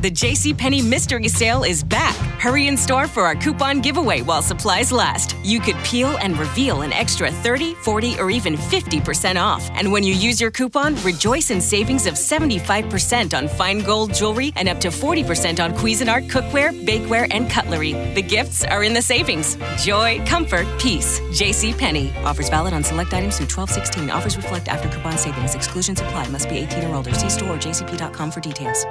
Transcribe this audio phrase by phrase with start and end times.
[0.00, 2.14] The JCPenney Mystery Sale is back.
[2.38, 5.34] Hurry in store for our coupon giveaway while supplies last.
[5.42, 9.68] You could peel and reveal an extra 30, 40, or even 50% off.
[9.72, 14.52] And when you use your coupon, rejoice in savings of 75% on fine gold jewelry
[14.54, 17.94] and up to 40% on Cuisinart cookware, bakeware, and cutlery.
[18.14, 19.56] The gifts are in the savings.
[19.78, 21.18] Joy, comfort, peace.
[21.32, 22.22] JCPenney.
[22.22, 24.10] Offers valid on select items through 1216.
[24.10, 25.56] Offers reflect after coupon savings.
[25.56, 26.28] Exclusions apply.
[26.28, 27.12] Must be 18 or older.
[27.14, 28.86] See store or jcp.com for details.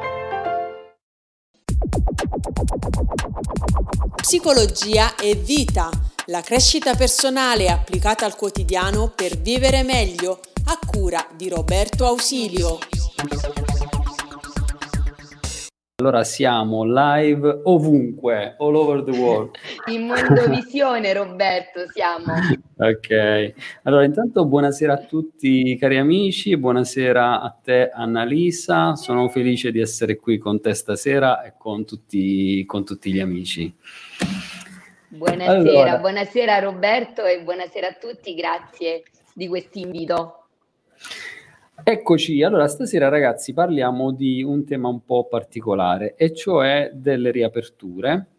[4.27, 5.89] Psicologia e vita,
[6.25, 12.77] la crescita personale applicata al quotidiano per vivere meglio, a cura di Roberto Ausilio.
[16.00, 19.56] Allora siamo live ovunque, all over the world.
[19.89, 22.36] In Mondovisione, Roberto, siamo.
[22.78, 29.79] Ok, allora intanto buonasera a tutti cari amici, buonasera a te Annalisa, sono felice di
[29.79, 33.75] essere qui con te stasera e con tutti, con tutti gli amici.
[35.08, 35.98] Buonasera, allora.
[35.98, 39.02] buonasera Roberto e buonasera a tutti, grazie
[39.34, 40.44] di questo invito.
[41.90, 48.37] Eccoci, allora stasera ragazzi parliamo di un tema un po' particolare e cioè delle riaperture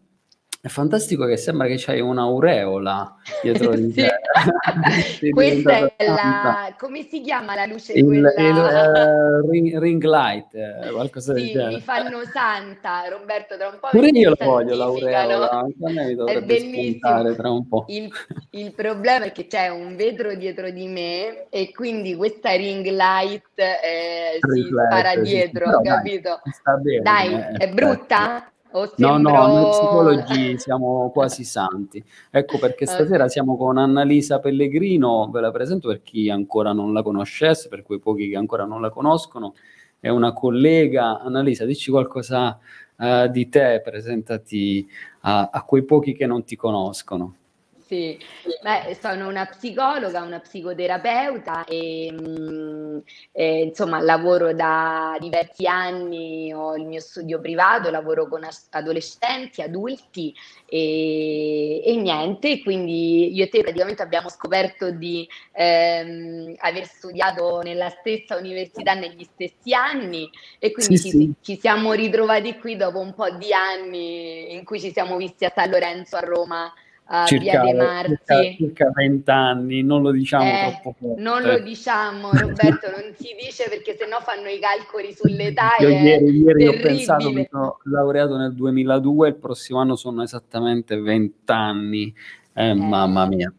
[0.61, 4.09] è fantastico che sembra che c'hai un'aureola dietro di te.
[5.31, 6.75] Questa è la...
[6.77, 7.93] come si chiama la luce?
[7.93, 8.33] Il, quella...
[8.35, 11.75] il uh, ring, ring, light, eh, qualcosa sì, del genere.
[11.75, 13.87] mi fanno santa, Roberto, tra un po'.
[13.89, 17.35] Pure io la voglio l'aureola, dovrebbe è bellissimo.
[17.35, 17.85] tra un po'.
[17.87, 18.09] Il,
[18.51, 23.57] il, problema è che c'è un vetro dietro di me e quindi questa ring light
[23.57, 25.87] eh, si spara dietro, sì.
[25.87, 26.41] capito?
[26.83, 28.51] Dai, dai eh, è brutta?
[28.71, 32.03] O no, no, noi psicologi siamo quasi santi.
[32.29, 37.01] Ecco perché stasera siamo con Annalisa Pellegrino, ve la presento per chi ancora non la
[37.01, 39.55] conoscesse, per quei pochi che ancora non la conoscono.
[39.99, 41.19] È una collega.
[41.19, 42.59] Annalisa, dici qualcosa
[42.95, 44.87] uh, di te, presentati
[45.21, 47.35] a, a quei pochi che non ti conoscono.
[47.89, 48.19] Sì,
[48.61, 52.97] Beh, sono una psicologa, una psicoterapeuta e, mh, mm,
[53.31, 60.31] e, insomma lavoro da diversi anni, ho il mio studio privato, lavoro con adolescenti, adulti
[60.67, 67.89] e, e niente, quindi io e te praticamente abbiamo scoperto di ehm, aver studiato nella
[67.89, 71.33] stessa università negli stessi anni e quindi sì, ci, sì.
[71.41, 75.51] ci siamo ritrovati qui dopo un po' di anni in cui ci siamo visti a
[75.55, 76.71] San Lorenzo a Roma
[77.11, 78.55] a circa, Via dei Marzi.
[78.57, 81.21] Circa vent'anni, non lo diciamo eh, troppo forte.
[81.21, 85.71] Non lo diciamo, Roberto, non si dice perché sennò fanno i calcoli sull'età.
[85.79, 90.99] Io ieri, ieri ho pensato, mi sono laureato nel 2002, il prossimo anno sono esattamente
[90.99, 92.13] vent'anni.
[92.59, 93.53] Eh, eh, mamma mia.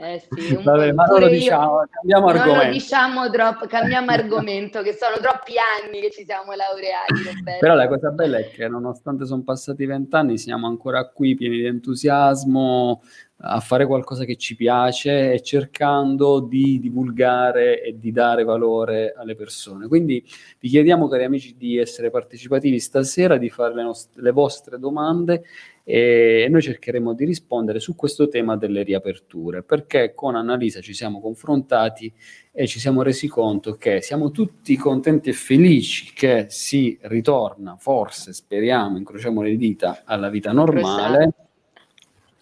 [0.00, 2.64] Eh, eh sì, Vabbè, ma non lo diciamo, cambiamo non argomento.
[2.64, 7.58] lo diciamo troppo, cambiamo argomento, che sono troppi anni che ci siamo laureati.
[7.60, 11.66] Però la cosa bella è che nonostante sono passati vent'anni, siamo ancora qui pieni di
[11.66, 13.02] entusiasmo
[13.46, 19.34] a fare qualcosa che ci piace e cercando di divulgare e di dare valore alle
[19.34, 19.86] persone.
[19.86, 20.24] Quindi
[20.58, 25.44] vi chiediamo, cari amici, di essere partecipativi stasera, di fare le, nost- le vostre domande
[25.84, 31.20] e noi cercheremo di rispondere su questo tema delle riaperture, perché con Annalisa ci siamo
[31.20, 32.10] confrontati
[32.50, 38.32] e ci siamo resi conto che siamo tutti contenti e felici che si ritorna, forse
[38.32, 41.34] speriamo, incrociamo le dita, alla vita normale.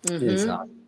[0.09, 0.29] Mm-hmm.
[0.29, 0.82] Esatto.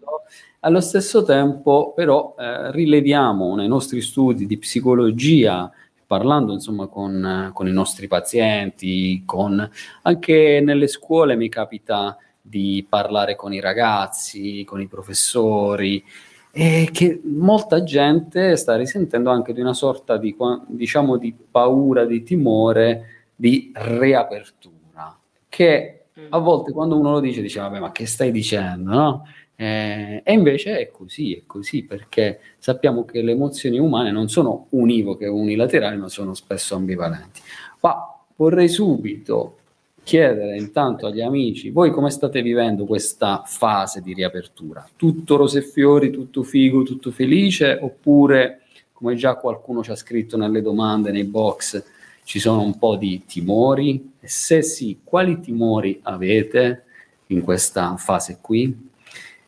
[0.66, 5.70] Allo stesso tempo, però, eh, rileviamo nei nostri studi di psicologia
[6.06, 9.70] parlando insomma con, con, i nostri pazienti, con,
[10.02, 16.02] anche nelle scuole mi capita di parlare con i ragazzi, con i professori,
[16.50, 20.34] e che molta gente sta risentendo anche di una sorta di,
[20.66, 26.42] diciamo, di paura, di timore di riapertura, che a mm.
[26.42, 29.24] volte quando uno lo dice dice vabbè ma che stai dicendo, no?
[29.56, 34.66] Eh, e invece è così, è così perché sappiamo che le emozioni umane non sono
[34.70, 37.40] univoche o unilaterali, ma sono spesso ambivalenti.
[37.80, 37.96] Ma
[38.36, 39.58] vorrei subito
[40.04, 44.86] chiedere intanto agli amici, voi come state vivendo questa fase di riapertura?
[44.96, 48.60] Tutto rose e fiori, tutto figo, tutto felice oppure,
[48.92, 51.82] come già qualcuno ci ha scritto nelle domande, nei box,
[52.24, 54.12] ci sono un po' di timori?
[54.20, 56.84] E se sì, quali timori avete
[57.28, 58.83] in questa fase qui?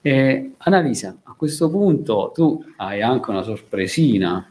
[0.06, 4.48] E, Annalisa, a questo punto tu hai anche una sorpresina.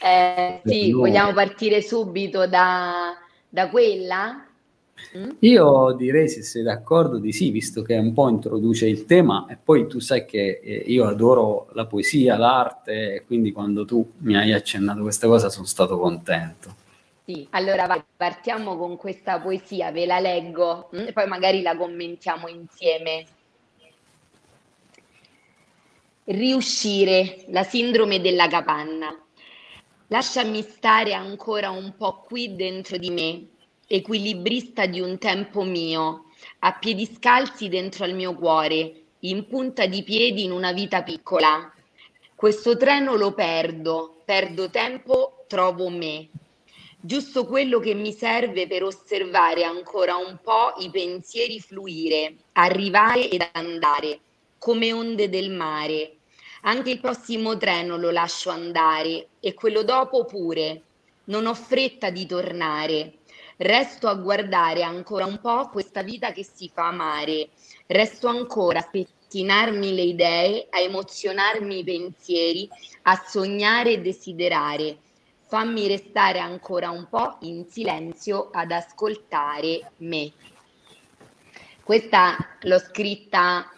[0.00, 3.12] Eh, sì, vogliamo partire subito da,
[3.48, 4.46] da quella?
[5.16, 5.30] Mm?
[5.40, 9.56] Io direi, se sei d'accordo, di sì, visto che un po' introduce il tema e
[9.60, 14.36] poi tu sai che eh, io adoro la poesia, l'arte, e quindi quando tu mi
[14.36, 16.76] hai accennato questa cosa sono stato contento.
[17.24, 21.76] Sì, allora vai, partiamo con questa poesia, ve la leggo mm, e poi magari la
[21.76, 23.26] commentiamo insieme.
[26.30, 29.18] Riuscire, la sindrome della capanna.
[30.08, 33.46] Lasciami stare ancora un po' qui dentro di me,
[33.86, 36.26] equilibrista di un tempo mio,
[36.58, 41.72] a piedi scalzi dentro al mio cuore, in punta di piedi in una vita piccola.
[42.34, 46.28] Questo treno lo perdo, perdo tempo, trovo me
[47.00, 53.48] giusto quello che mi serve per osservare ancora un po' i pensieri fluire, arrivare ed
[53.52, 54.20] andare,
[54.58, 56.17] come onde del mare.
[56.62, 60.82] Anche il prossimo treno lo lascio andare e quello dopo pure.
[61.24, 63.18] Non ho fretta di tornare.
[63.56, 67.48] Resto a guardare ancora un po' questa vita che si fa amare.
[67.86, 72.68] Resto ancora a spettinarmi le idee, a emozionarmi i pensieri,
[73.02, 74.98] a sognare e desiderare
[75.48, 80.30] fammi restare ancora un po' in silenzio ad ascoltare me.
[81.82, 83.72] Questa l'ho scritta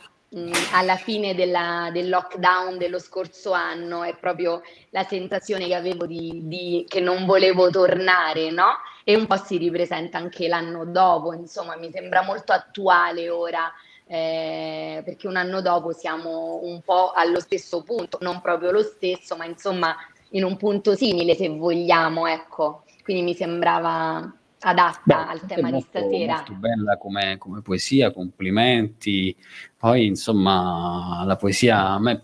[0.73, 6.43] alla fine della, del lockdown dello scorso anno, è proprio la sensazione che avevo di,
[6.45, 8.77] di, che non volevo tornare, no?
[9.03, 13.73] E un po' si ripresenta anche l'anno dopo, insomma, mi sembra molto attuale ora.
[14.07, 19.37] Eh, perché un anno dopo siamo un po' allo stesso punto, non proprio lo stesso,
[19.37, 19.95] ma insomma
[20.31, 22.83] in un punto simile, se vogliamo, ecco.
[23.05, 26.35] Quindi mi sembrava adatta Beh, al tema molto, di stasera.
[26.35, 29.35] Molto bella come, come, poesia, complimenti.
[29.77, 32.23] Poi, insomma, la poesia a me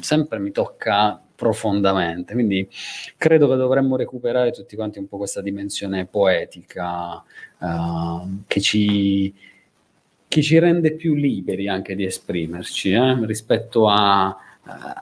[0.00, 2.68] sempre mi tocca profondamente, quindi
[3.16, 7.22] credo che dovremmo recuperare tutti quanti un po' questa dimensione poetica
[7.58, 9.32] uh, che ci
[10.28, 14.36] che ci rende più liberi anche di esprimerci eh, rispetto a,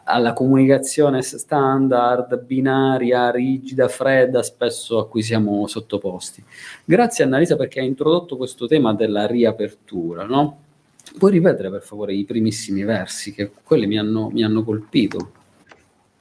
[0.04, 6.42] alla comunicazione standard, binaria, rigida, fredda, spesso a cui siamo sottoposti.
[6.84, 10.62] Grazie Annalisa perché ha introdotto questo tema della riapertura, no?
[11.18, 15.32] Puoi ripetere per favore i primissimi versi, che quelli mi hanno, mi hanno colpito.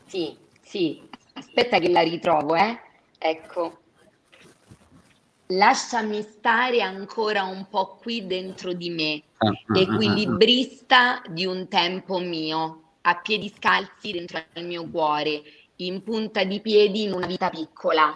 [0.05, 1.01] Sì, sì,
[1.33, 2.79] aspetta che la ritrovo, eh?
[3.17, 3.79] Ecco.
[5.49, 11.67] Lasciami stare ancora un po' qui dentro di me, ah, ah, ah, equilibrista di un
[11.67, 15.41] tempo mio a piedi scalzi dentro al mio cuore,
[15.77, 18.13] in punta di piedi in una vita piccola.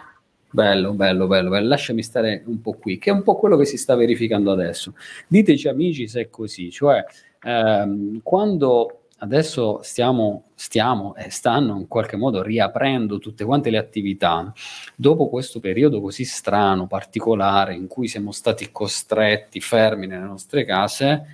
[0.50, 1.68] Bello, bello, bello, bello.
[1.68, 4.94] Lasciami stare un po' qui, che è un po' quello che si sta verificando adesso.
[5.28, 7.04] Diteci amici se è così, cioè
[7.42, 14.52] ehm, quando adesso stiamo, stiamo e stanno in qualche modo riaprendo tutte quante le attività,
[14.96, 21.26] dopo questo periodo così strano, particolare, in cui siamo stati costretti, fermi nelle nostre case,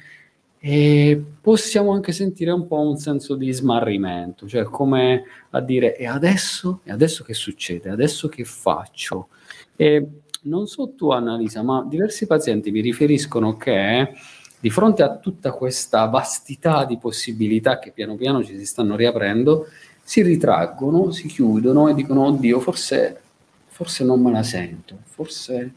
[0.59, 6.07] e possiamo anche sentire un po' un senso di smarrimento, cioè come a dire e
[6.07, 6.81] adesso?
[6.85, 7.91] E adesso che succede?
[7.91, 9.29] Adesso che faccio?
[9.77, 10.07] E
[10.43, 14.13] non so tu Annalisa, ma diversi pazienti mi riferiscono che
[14.59, 19.67] di fronte a tutta questa vastità di possibilità che piano piano ci si stanno riaprendo,
[20.03, 23.21] si ritraggono, si chiudono e dicono oddio, forse,
[23.67, 25.73] forse non me la sento, forse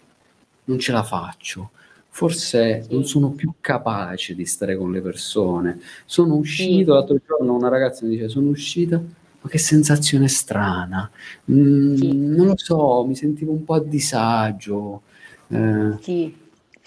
[0.63, 1.71] non ce la faccio
[2.09, 2.93] forse sì.
[2.93, 5.79] non sono più capace di stare con le persone.
[6.05, 6.97] Sono uscito, sì.
[6.97, 8.97] l'altro giorno una ragazza mi dice sono uscita,
[9.41, 11.09] ma che sensazione strana,
[11.51, 12.15] mm, sì.
[12.15, 15.01] non lo so, mi sentivo un po' a disagio.
[15.47, 15.97] Eh.
[16.01, 16.38] Sì.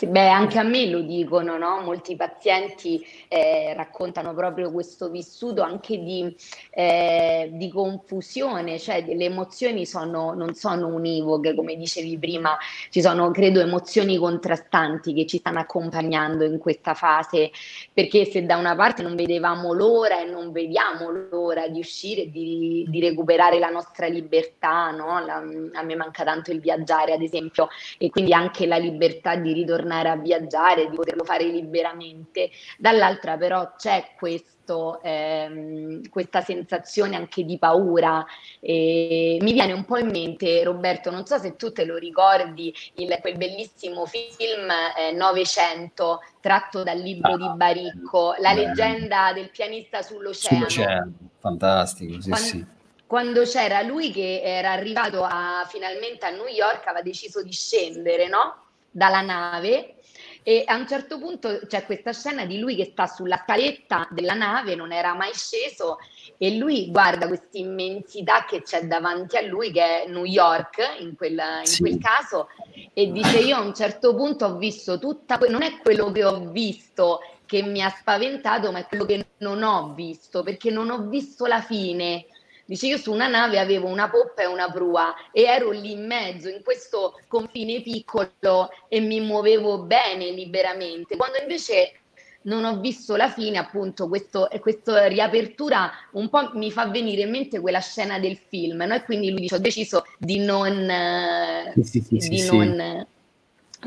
[0.06, 1.80] Beh, anche a me lo dicono, no?
[1.80, 6.34] molti pazienti eh, raccontano proprio questo vissuto anche di,
[6.70, 12.58] eh, di confusione, cioè le emozioni sono, non sono univocche, come dicevi prima,
[12.90, 17.52] ci sono credo emozioni contrastanti che ci stanno accompagnando in questa fase,
[17.92, 22.84] perché se da una parte non vedevamo l'ora e non vediamo l'ora di uscire, di,
[22.88, 25.24] di recuperare la nostra libertà, no?
[25.24, 29.52] la, a me manca tanto il viaggiare ad esempio, e quindi anche la libertà di
[29.52, 37.16] ritornare tornare a viaggiare, di poterlo fare liberamente, dall'altra però c'è questo, ehm, questa sensazione
[37.16, 38.24] anche di paura.
[38.60, 42.74] E mi viene un po' in mente, Roberto, non so se tu te lo ricordi,
[42.94, 48.68] il, quel bellissimo film eh, Novecento tratto dal libro ah, di Baricco, La bello.
[48.68, 50.68] leggenda del pianista sull'oceano.
[50.68, 52.66] Sull'oceano, fantastico, sì, Quando, sì
[53.06, 58.26] quando c'era lui che era arrivato a, finalmente a New York, aveva deciso di scendere,
[58.26, 58.62] no?
[58.92, 59.96] Dalla nave
[60.44, 64.34] e a un certo punto c'è questa scena di lui che sta sulla scaletta della
[64.34, 65.98] nave, non era mai sceso
[66.36, 71.14] e lui guarda questa immensità che c'è davanti a lui che è New York in,
[71.14, 71.80] quella, in sì.
[71.80, 72.48] quel caso
[72.92, 76.40] e dice io a un certo punto ho visto tutta, non è quello che ho
[76.50, 81.06] visto che mi ha spaventato ma è quello che non ho visto perché non ho
[81.06, 82.26] visto la fine
[82.72, 86.06] Dice io su una nave avevo una poppa e una prua e ero lì in
[86.06, 91.14] mezzo, in questo confine piccolo e mi muovevo bene liberamente.
[91.18, 92.00] Quando invece
[92.44, 97.30] non ho visto la fine, appunto, questo, questa riapertura un po' mi fa venire in
[97.30, 98.94] mente quella scena del film, no?
[98.94, 101.74] E quindi lui dice: Ho deciso di non.
[101.74, 103.06] Sì, sì, sì, di non...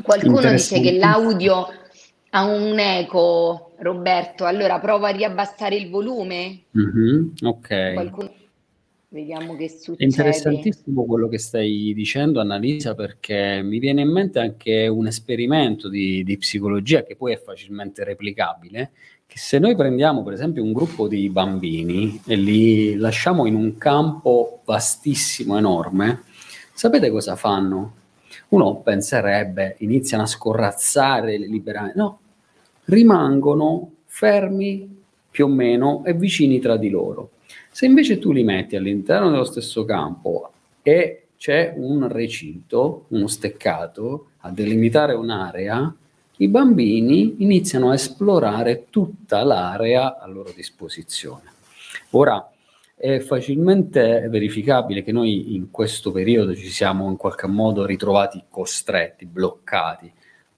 [0.00, 1.66] Qualcuno dice che l'audio
[2.30, 4.44] ha un eco, Roberto.
[4.44, 6.66] Allora prova a riabbassare il volume.
[6.78, 7.94] Mm-hmm, ok.
[7.94, 8.44] Qualcuno...
[9.16, 9.96] Vediamo che succede.
[9.96, 15.88] È interessantissimo quello che stai dicendo, Annalisa, perché mi viene in mente anche un esperimento
[15.88, 18.90] di, di psicologia che poi è facilmente replicabile,
[19.26, 23.78] che se noi prendiamo per esempio un gruppo di bambini e li lasciamo in un
[23.78, 26.24] campo vastissimo, enorme,
[26.74, 27.94] sapete cosa fanno?
[28.48, 32.20] Uno penserebbe, iniziano a scorrazzare liberamente, no,
[32.84, 34.94] rimangono fermi
[35.30, 37.30] più o meno e vicini tra di loro
[37.76, 44.28] se invece tu li metti all'interno dello stesso campo e c'è un recinto, uno steccato
[44.38, 45.94] a delimitare un'area,
[46.38, 51.52] i bambini iniziano a esplorare tutta l'area a loro disposizione.
[52.12, 52.50] Ora,
[52.96, 59.26] è facilmente verificabile che noi in questo periodo ci siamo in qualche modo ritrovati costretti,
[59.26, 60.10] bloccati.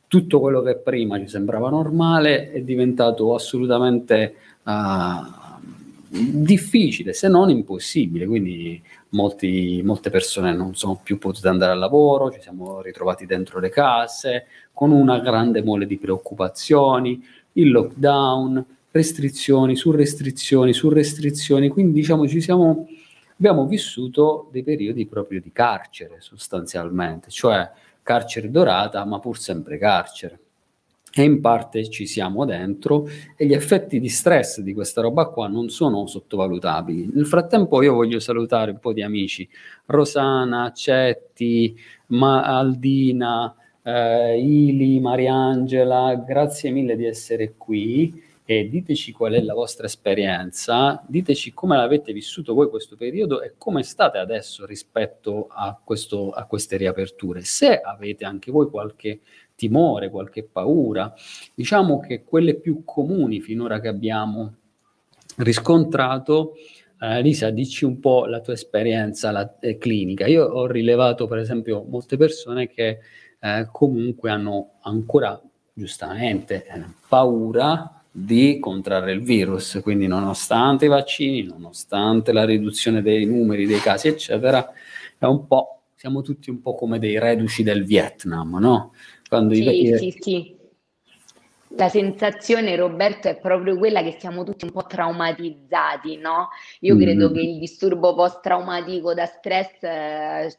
[0.06, 5.47] Tutto quello che prima ci sembrava normale è diventato assolutamente uh,
[6.08, 8.26] difficile, se non impossibile.
[8.26, 13.60] Quindi molti, molte persone non sono più potute andare al lavoro, ci siamo ritrovati dentro
[13.60, 17.22] le case con una grande mole di preoccupazioni,
[17.52, 21.68] il lockdown, restrizioni su restrizioni su restrizioni.
[21.68, 22.86] Quindi diciamo ci siamo
[23.38, 27.70] abbiamo vissuto dei periodi proprio di carcere sostanzialmente, cioè
[28.02, 30.40] carcere dorata, ma pur sempre carcere
[31.14, 35.48] e in parte ci siamo dentro e gli effetti di stress di questa roba qua
[35.48, 37.10] non sono sottovalutabili.
[37.12, 39.48] Nel frattempo io voglio salutare un po' di amici,
[39.86, 41.76] Rosana, Cetti,
[42.08, 49.52] Ma- Aldina, eh, Ili, Mariangela, grazie mille di essere qui e diteci qual è la
[49.52, 55.78] vostra esperienza, diteci come l'avete vissuto voi questo periodo e come state adesso rispetto a,
[55.82, 57.42] questo, a queste riaperture.
[57.42, 59.20] Se avete anche voi qualche
[59.58, 61.12] timore, qualche paura.
[61.52, 64.54] Diciamo che quelle più comuni finora che abbiamo
[65.38, 66.54] riscontrato,
[67.00, 70.26] eh, Lisa, dici un po' la tua esperienza la, eh, clinica.
[70.26, 72.98] Io ho rilevato, per esempio, molte persone che
[73.40, 75.40] eh, comunque hanno ancora,
[75.72, 83.24] giustamente, eh, paura di contrarre il virus, quindi nonostante i vaccini, nonostante la riduzione dei
[83.24, 84.68] numeri dei casi, eccetera,
[85.18, 88.92] è un po', siamo tutti un po' come dei reduci del Vietnam, no?
[89.28, 89.98] Quando sì, i...
[89.98, 90.56] sì, sì.
[91.72, 96.48] La sensazione, Roberto, è proprio quella che siamo tutti un po' traumatizzati, no?
[96.80, 97.00] Io mm.
[97.00, 100.58] credo che il disturbo post-traumatico da stress eh,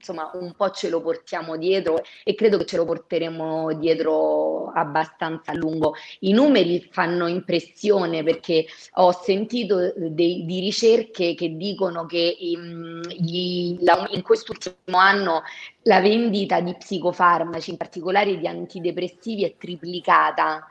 [0.00, 5.52] insomma un po' ce lo portiamo dietro e credo che ce lo porteremo dietro abbastanza
[5.52, 5.94] a lungo.
[6.20, 13.00] I numeri fanno impressione perché ho sentito eh, dei, di ricerche che dicono che in,
[13.08, 15.42] gli, la, in quest'ultimo anno
[15.82, 20.66] la vendita di psicofarmaci, in particolare di antidepressivi, è triplicata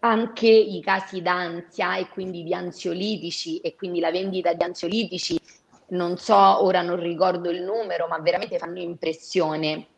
[0.00, 5.38] anche i casi d'ansia e quindi di ansiolitici e quindi la vendita di ansiolitici
[5.92, 9.88] non so, ora non ricordo il numero, ma veramente fanno impressione.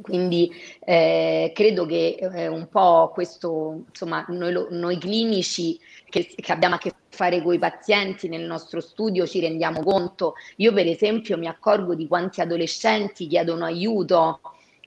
[0.00, 0.52] Quindi
[0.84, 5.78] eh, credo che eh, un po' questo, insomma, noi, lo, noi clinici
[6.08, 10.34] che, che, abbiamo a che fare con i pazienti nel nostro studio ci rendiamo conto.
[10.56, 14.40] Io per esempio mi accorgo di quanti adolescenti chiedono aiuto,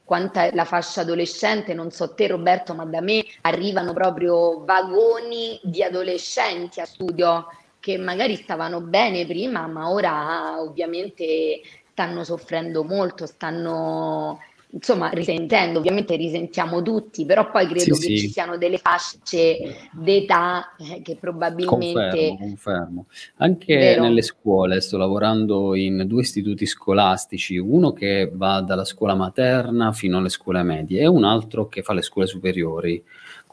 [0.05, 5.83] quanta la fascia adolescente, non so te Roberto, ma da me arrivano proprio vagoni di
[5.83, 7.47] adolescenti a studio
[7.79, 11.59] che magari stavano bene prima, ma ora ovviamente
[11.91, 14.39] stanno soffrendo molto, stanno
[14.73, 18.17] insomma risentendo, ovviamente risentiamo tutti, però poi credo sì, che sì.
[18.17, 22.27] ci siano delle fasce d'età eh, che probabilmente...
[22.29, 23.05] Confermo, confermo.
[23.37, 24.01] Anche Vero?
[24.03, 30.17] nelle scuole, sto lavorando in due istituti scolastici, uno che va dalla scuola materna fino
[30.17, 33.03] alle scuole medie e un altro che fa le scuole superiori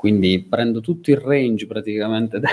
[0.00, 2.48] quindi prendo tutto il range praticamente de,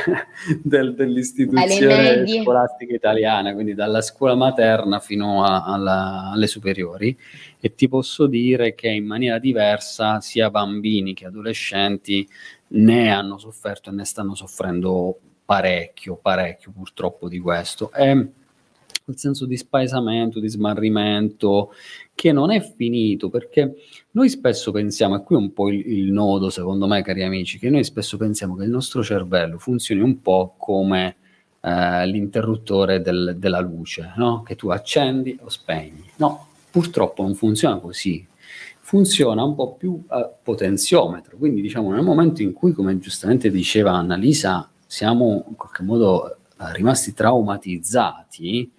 [0.63, 7.17] de, dell'istituzione scolastica italiana, quindi dalla scuola materna fino a, alla, alle superiori
[7.57, 12.27] e ti posso dire che in maniera diversa sia bambini che adolescenti
[12.71, 17.93] ne hanno sofferto e ne stanno soffrendo parecchio, parecchio purtroppo di questo.
[17.93, 18.27] E
[19.07, 21.71] quel senso di spaesamento, di smarrimento,
[22.13, 23.75] che non è finito, perché
[24.11, 27.57] noi spesso pensiamo, e qui è un po' il, il, nodo secondo me cari amici,
[27.57, 31.15] che noi spesso pensiamo che il nostro cervello funzioni un po' come
[31.61, 34.43] eh, l'interruttore del, della luce, no?
[34.43, 36.03] che tu accendi o spegni.
[36.17, 38.27] No, purtroppo non funziona così.
[38.81, 43.93] Funziona un po' più a potenziometro, quindi diciamo nel momento in cui, come giustamente diceva
[43.93, 46.35] Annalisa, siamo in qualche modo eh,
[46.73, 48.75] rimasti traumatizzati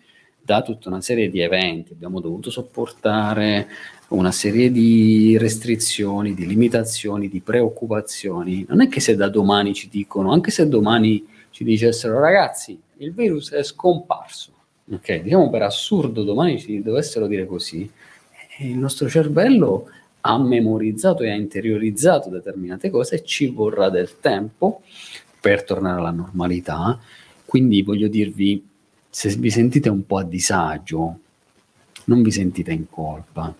[0.48, 3.68] da tutta una serie di eventi, abbiamo dovuto sopportare
[4.08, 8.64] una serie di restrizioni, di limitazioni, di preoccupazioni.
[8.66, 13.12] Non è che se da domani ci dicono, anche se domani ci dicessero ragazzi, il
[13.12, 14.52] virus è scomparso,
[14.90, 15.20] ok?
[15.20, 17.90] Diciamo per assurdo domani ci dovessero dire così,
[18.60, 19.90] il nostro cervello
[20.22, 24.80] ha memorizzato e ha interiorizzato determinate cose e ci vorrà del tempo
[25.38, 26.98] per tornare alla normalità.
[27.44, 28.66] Quindi voglio dirvi,
[29.08, 31.18] se vi sentite un po' a disagio,
[32.04, 33.54] non vi sentite in colpa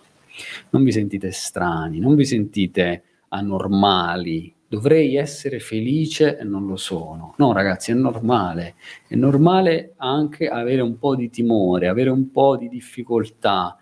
[0.71, 7.33] non vi sentite strani, non vi sentite anormali, dovrei essere felice e non lo sono.
[7.37, 8.75] No, ragazzi, è normale.
[9.07, 13.77] È normale anche avere un po' di timore, avere un po' di difficoltà,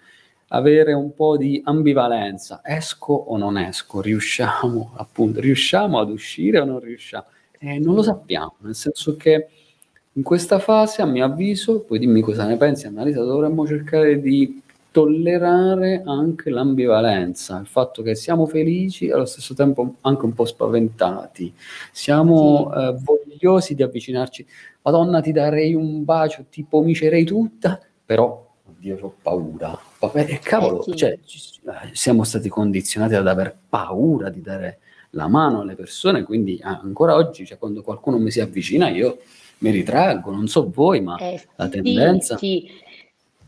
[0.50, 2.62] avere un po' di ambivalenza.
[2.64, 4.02] Esco o non esco?
[4.02, 7.26] Riusciamo, appunto, riusciamo ad uscire o non riusciamo?
[7.60, 9.48] Eh, non lo sappiamo, nel senso che
[10.18, 14.62] in questa fase, a mio avviso, poi dimmi cosa ne pensi, Annalisa, dovremmo cercare di
[14.90, 20.46] tollerare anche l'ambivalenza, il fatto che siamo felici e allo stesso tempo anche un po'
[20.46, 21.54] spaventati,
[21.92, 22.80] siamo sì.
[22.80, 24.46] eh, vogliosi di avvicinarci.
[24.82, 29.80] Madonna, ti darei un bacio, ti pomicerei tutta, però, oddio, ho paura.
[30.14, 30.96] E cavolo, eh sì.
[30.96, 34.80] cioè, eh, siamo stati condizionati ad aver paura di dare
[35.12, 39.20] la mano alle persone, quindi ancora oggi, cioè, quando qualcuno mi si avvicina, io
[39.60, 42.38] mi ritraggo, non so voi, ma eh, la tendenza...
[42.38, 42.86] Sì, sì.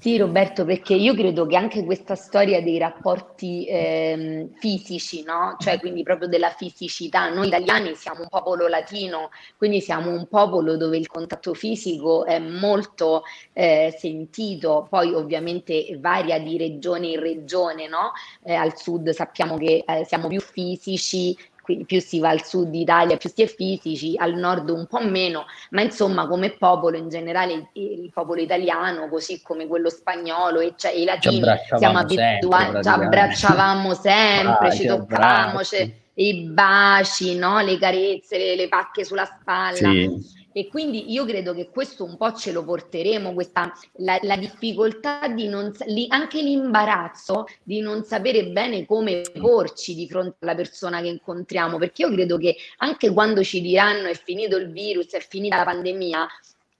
[0.01, 5.57] Sì, Roberto, perché io credo che anche questa storia dei rapporti eh, fisici, no?
[5.59, 10.77] Cioè quindi proprio della fisicità, noi italiani siamo un popolo latino, quindi siamo un popolo
[10.77, 17.89] dove il contatto fisico è molto eh, sentito, poi ovviamente varia di regione in regione,
[17.89, 18.13] no?
[18.41, 21.37] Eh, al sud sappiamo che eh, siamo più fisici,
[21.69, 25.01] quindi più si va al sud Italia, più si è fisici, al nord un po'
[25.01, 30.73] meno, ma insomma come popolo in generale il popolo italiano, così come quello spagnolo e
[30.75, 31.43] cioè, i latini
[31.77, 37.59] siamo abituati, ci abbracciavamo sempre, ah, ci toccavamo, cioè, i baci, no?
[37.59, 39.75] le carezze, le, le pacche sulla spalla.
[39.75, 44.35] Sì e quindi io credo che questo un po' ce lo porteremo, questa, la, la
[44.35, 50.55] difficoltà di non, li, anche l'imbarazzo di non sapere bene come porci di fronte alla
[50.55, 55.11] persona che incontriamo, perché io credo che anche quando ci diranno è finito il virus,
[55.11, 56.27] è finita la pandemia,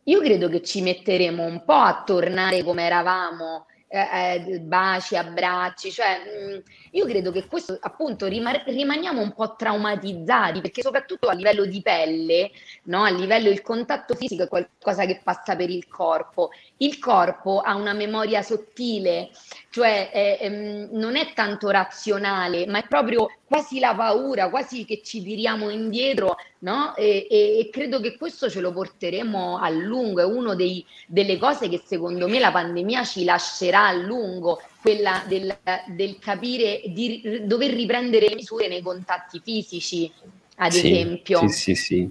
[0.03, 5.91] io credo che ci metteremo un po' a tornare come eravamo eh, eh, baci, abbracci,
[5.91, 6.59] cioè mh, mm,
[6.91, 11.81] io credo che questo appunto rima- rimaniamo un po' traumatizzati perché soprattutto a livello di
[11.81, 12.51] pelle,
[12.83, 13.03] no?
[13.03, 16.51] a livello del contatto fisico è qualcosa che passa per il corpo.
[16.77, 19.31] Il corpo ha una memoria sottile,
[19.71, 24.85] cioè è, è, mm, non è tanto razionale, ma è proprio quasi la paura, quasi
[24.85, 26.95] che ci tiriamo indietro, no?
[26.95, 31.69] E, e, e credo che questo ce lo porteremo a lungo, è una delle cose
[31.69, 35.55] che secondo me la pandemia ci lascerà a lungo, quella del,
[35.87, 40.11] del capire di dover riprendere le misure nei contatti fisici,
[40.57, 41.47] ad sì, esempio.
[41.47, 42.09] Sì, sì, sì.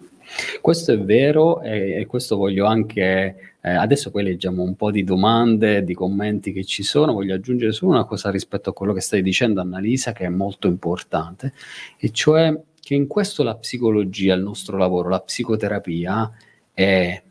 [0.60, 5.02] Questo è vero e, e questo voglio anche, eh, adesso poi leggiamo un po' di
[5.02, 9.00] domande, di commenti che ci sono, voglio aggiungere solo una cosa rispetto a quello che
[9.00, 11.54] stai dicendo Annalisa che è molto importante,
[11.96, 12.54] e cioè
[12.88, 16.32] che in questo la psicologia, il nostro lavoro, la psicoterapia
[16.72, 17.22] è,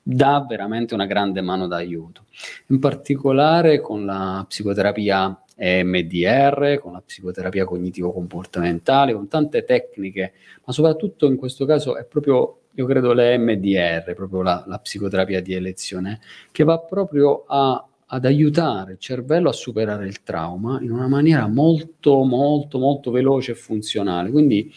[0.00, 2.26] dà veramente una grande mano d'aiuto,
[2.68, 11.26] in particolare con la psicoterapia EMDR, con la psicoterapia cognitivo-comportamentale, con tante tecniche, ma soprattutto
[11.26, 16.20] in questo caso è proprio, io credo, l'EMDR, proprio la, la psicoterapia di elezione,
[16.52, 21.48] che va proprio a, ad aiutare il cervello a superare il trauma in una maniera
[21.48, 24.30] molto, molto, molto veloce e funzionale.
[24.30, 24.72] Quindi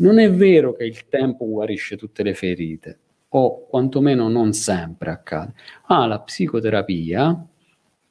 [0.00, 5.54] non è vero che il tempo guarisce tutte le ferite, o quantomeno non sempre accade,
[5.88, 7.46] ma la psicoterapia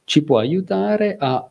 [0.06, 1.50] ci può aiutare a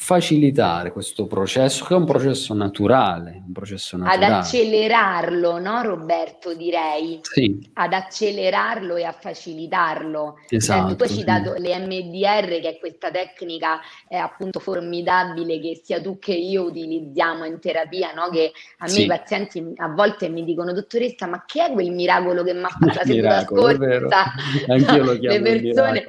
[0.00, 4.24] facilitare questo processo, che è un processo naturale, un processo naturale.
[4.26, 7.18] Ad accelerarlo, no Roberto, direi?
[7.22, 7.68] Sì.
[7.74, 10.36] Ad accelerarlo e a facilitarlo.
[10.48, 10.92] Esatto.
[10.92, 11.62] Eh, tu hai citato sì.
[11.62, 17.44] le MDR, che è questa tecnica eh, appunto formidabile che sia tu che io utilizziamo
[17.44, 18.30] in terapia, no?
[18.30, 19.02] Che a me sì.
[19.02, 22.68] i pazienti a volte mi dicono, dottoressa, ma che è quel miracolo che mi ha
[22.68, 24.32] fatto la seduta scorsa?
[24.68, 26.06] Anch'io lo chiamo le persone,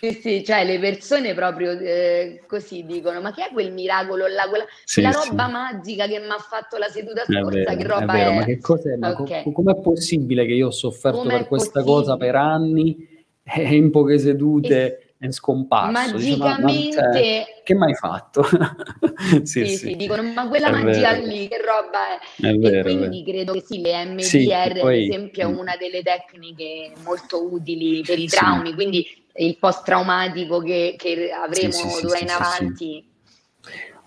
[0.00, 4.26] sì, sì, cioè le persone proprio eh, così così, dicono, ma che è quel miracolo
[4.26, 5.52] là, quella, sì, quella roba sì.
[5.52, 8.16] magica che mi ha fatto la seduta scorsa, vero, che roba è?
[8.16, 8.34] Vero, è?
[8.34, 8.96] Ma che cos'è?
[8.96, 9.42] Ma okay.
[9.42, 11.96] co- com'è possibile che io ho sofferto Com'è per questa possibile?
[11.96, 13.08] cosa per anni
[13.42, 14.98] e in poche sedute...
[14.98, 15.92] E è scomparso.
[15.92, 16.72] Magicamente.
[16.74, 18.44] Diciamo, cioè, che mai fatto?
[19.44, 21.26] sì, sì, sì, dicono, ma quella è magia vero.
[21.26, 22.46] lì, che roba è?
[22.46, 24.46] è vero, e quindi credo che sì, le MDR, sì,
[24.78, 25.58] poi, ad esempio, è mm.
[25.58, 29.06] una delle tecniche molto utili per i traumi, quindi
[29.38, 33.04] il post-traumatico che, che avremo d'ora in avanti.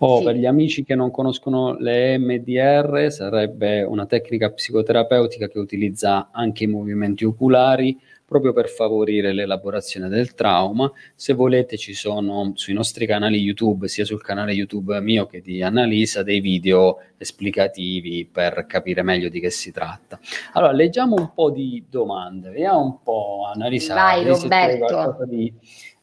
[0.02, 5.58] O oh, per gli amici che non conoscono le MDR, sarebbe una tecnica psicoterapeutica che
[5.58, 7.98] utilizza anche i movimenti oculari
[8.30, 10.88] proprio per favorire l'elaborazione del trauma.
[11.16, 15.64] Se volete ci sono sui nostri canali YouTube, sia sul canale YouTube mio che di
[15.64, 20.20] Annalisa, dei video esplicativi per capire meglio di che si tratta.
[20.52, 23.94] Allora, leggiamo un po' di domande, vediamo un po' Annalisa.
[23.94, 25.26] Vai Roberto.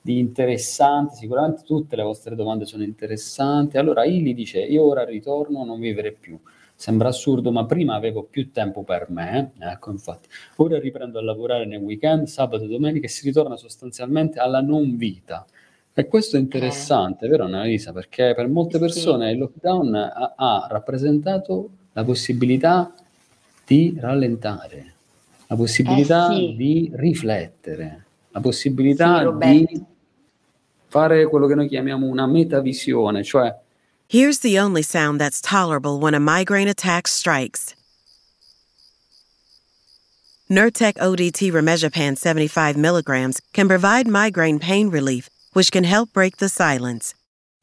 [0.04, 3.78] Interessante, sicuramente tutte le vostre domande sono interessanti.
[3.78, 6.38] Allora, Ili dice, io ora ritorno a non vivere più
[6.80, 10.28] Sembra assurdo, ma prima avevo più tempo per me, ecco infatti.
[10.58, 14.96] Ora riprendo a lavorare nel weekend, sabato e domenica e si ritorna sostanzialmente alla non
[14.96, 15.44] vita.
[15.92, 17.30] E questo è interessante, eh.
[17.30, 17.92] vero Annalisa?
[17.94, 19.34] Perché per molte persone sì.
[19.34, 22.94] il lockdown ha, ha rappresentato la possibilità
[23.66, 24.94] di rallentare,
[25.48, 26.56] la possibilità eh sì.
[26.56, 29.84] di riflettere, la possibilità sì, di
[30.86, 33.66] fare quello che noi chiamiamo una metavisione, cioè
[34.10, 37.76] Here's the only sound that's tolerable when a migraine attack strikes.
[40.50, 46.48] Nurtec ODT Remegipant 75 milligrams can provide migraine pain relief, which can help break the
[46.48, 47.16] silence.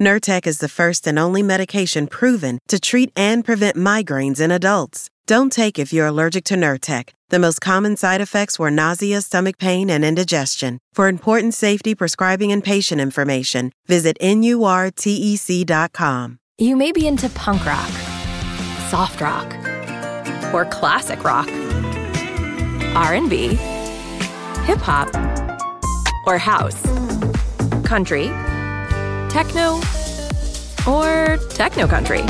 [0.03, 5.09] Nurtec is the first and only medication proven to treat and prevent migraines in adults.
[5.27, 7.09] Don't take if you're allergic to Nurtec.
[7.35, 10.79] The most common side effects were nausea, stomach pain, and indigestion.
[10.93, 14.69] For important safety, prescribing, and patient information, visit NURTEC.com.
[16.59, 17.91] You may be into punk rock,
[18.89, 19.53] soft rock,
[20.55, 21.49] or classic rock,
[22.95, 23.49] R&B,
[24.69, 25.09] hip hop,
[26.29, 26.81] or house,
[27.85, 28.27] country,
[29.29, 29.81] techno,
[30.87, 32.23] or techno country.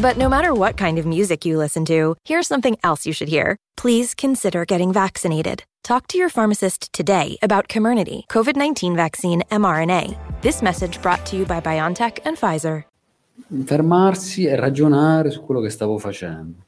[0.00, 3.26] But no matter what kind of music you listen to, here's something else you should
[3.26, 3.56] hear.
[3.76, 5.64] Please consider getting vaccinated.
[5.82, 10.16] Talk to your pharmacist today about Comirnaty, COVID 19 vaccine mRNA.
[10.40, 12.84] This message brought to you by BioNTech and Pfizer.
[13.64, 16.62] Fermarsi e ragionare su quello che stavo facendo.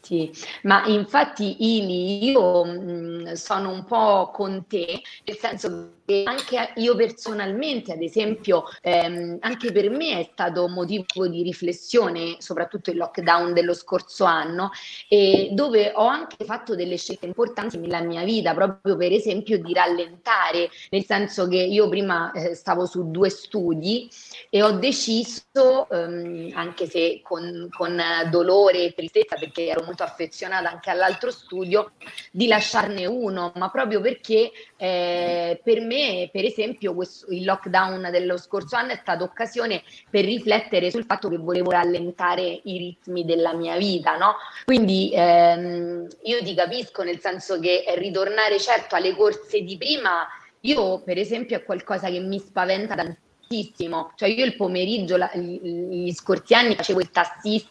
[0.00, 5.68] Sì, ma infatti Ili, io mh, sono un po' con te, nel senso
[6.01, 12.36] che anche io personalmente, ad esempio, ehm, anche per me è stato motivo di riflessione,
[12.38, 14.70] soprattutto il lockdown dello scorso anno,
[15.08, 19.72] e dove ho anche fatto delle scelte importanti nella mia vita, proprio per esempio di
[19.72, 24.08] rallentare, nel senso che io prima eh, stavo su due studi
[24.50, 30.70] e ho deciso, ehm, anche se con, con dolore e tristezza, perché ero molto affezionata
[30.70, 31.92] anche all'altro studio,
[32.30, 35.91] di lasciarne uno, ma proprio perché eh, per me,
[36.32, 41.28] per esempio, questo, il lockdown dello scorso anno è stata occasione per riflettere sul fatto
[41.28, 44.34] che volevo rallentare i ritmi della mia vita, no?
[44.64, 50.26] Quindi ehm, io ti capisco nel senso che ritornare certo alle corse di prima,
[50.60, 55.60] io per esempio è qualcosa che mi spaventa tantissimo, cioè io il pomeriggio, la, gli,
[55.60, 57.70] gli scorsi anni facevo il tassista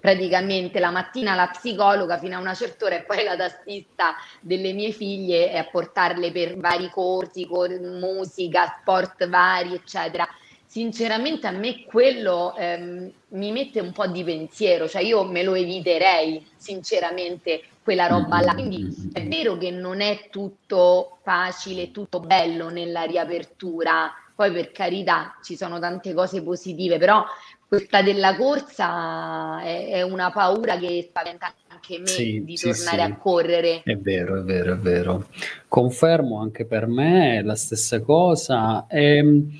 [0.00, 4.72] praticamente la mattina la psicologa fino a una certa ora e poi la tassista delle
[4.72, 10.26] mie figlie e a portarle per vari corsi, cor- musica, sport vari, eccetera.
[10.66, 15.54] Sinceramente a me quello ehm, mi mette un po' di pensiero, cioè io me lo
[15.54, 18.52] eviterei, sinceramente, quella roba là.
[18.52, 25.38] Quindi è vero che non è tutto facile, tutto bello nella riapertura, poi per carità
[25.42, 27.24] ci sono tante cose positive, però
[27.68, 33.04] questa della corsa è, è, una paura che spaventa anche me sì, di sì, tornare
[33.04, 33.10] sì.
[33.10, 33.82] a correre.
[33.82, 35.28] È vero, è vero, è vero.
[35.68, 38.86] Confermo anche per me la stessa cosa.
[38.88, 39.50] E, ehm,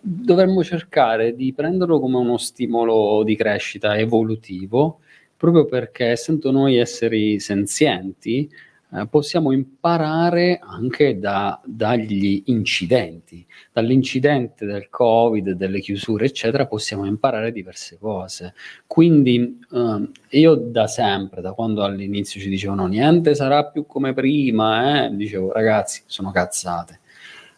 [0.00, 4.98] dovremmo cercare di prenderlo come uno stimolo di crescita evolutivo,
[5.36, 8.50] proprio perché essendo noi esseri senzienti,
[8.94, 13.46] eh, possiamo imparare anche da, dagli incidenti.
[13.72, 18.54] Dall'incidente del Covid, delle chiusure, eccetera, possiamo imparare diverse cose.
[18.86, 25.06] Quindi eh, io da sempre, da quando all'inizio ci dicevano niente sarà più come prima,
[25.06, 27.00] eh, dicevo ragazzi, sono cazzate.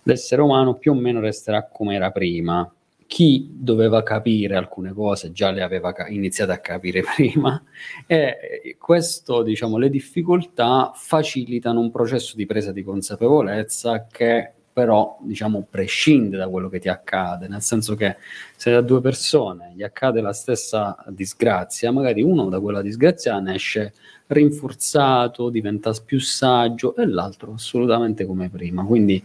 [0.05, 2.71] L'essere umano più o meno resterà come era prima
[3.07, 7.63] chi doveva capire alcune cose già le aveva ca- iniziate a capire prima
[8.07, 15.65] e questo, diciamo, le difficoltà facilitano un processo di presa di consapevolezza che però diciamo
[15.71, 18.17] prescinde da quello che ti accade, nel senso che
[18.57, 23.55] se a due persone gli accade la stessa disgrazia, magari uno da quella disgrazia ne
[23.55, 23.93] esce
[24.27, 28.85] rinforzato, diventa più saggio e l'altro assolutamente come prima.
[28.85, 29.23] Quindi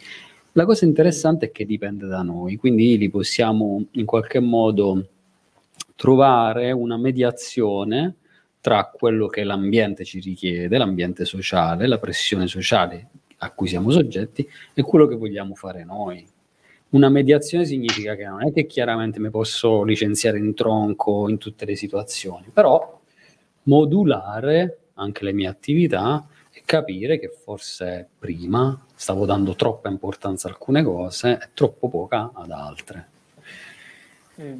[0.60, 5.08] la cosa interessante è che dipende da noi, quindi li possiamo in qualche modo
[5.95, 8.15] trovare una mediazione
[8.60, 14.45] tra quello che l'ambiente ci richiede, l'ambiente sociale, la pressione sociale a cui siamo soggetti
[14.74, 16.28] e quello che vogliamo fare noi.
[16.89, 21.63] Una mediazione significa che non è che chiaramente mi posso licenziare in tronco in tutte
[21.63, 23.00] le situazioni, però
[23.63, 30.52] modulare anche le mie attività e capire che forse prima stavo dando troppa importanza a
[30.52, 33.08] alcune cose e troppo poca ad altre.
[34.42, 34.60] Mm.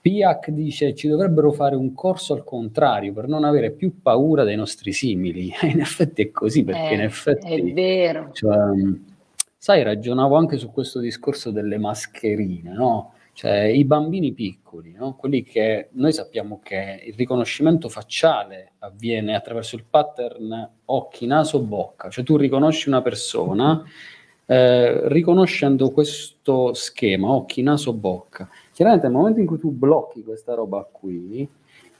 [0.00, 4.54] Piac dice ci dovrebbero fare un corso al contrario per non avere più paura dei
[4.54, 5.52] nostri simili.
[5.60, 7.54] E in effetti è così, perché eh, in effetti...
[7.54, 8.30] È vero.
[8.32, 8.56] Cioè,
[9.58, 13.14] sai, ragionavo anche su questo discorso delle mascherine, no?
[13.34, 15.14] Cioè, i bambini piccoli, no?
[15.16, 22.10] quelli che noi sappiamo che il riconoscimento facciale avviene attraverso il pattern occhi, naso, bocca,
[22.10, 23.82] cioè tu riconosci una persona
[24.44, 28.48] eh, riconoscendo questo schema occhi, naso, bocca.
[28.72, 31.48] Chiaramente nel momento in cui tu blocchi questa roba qui,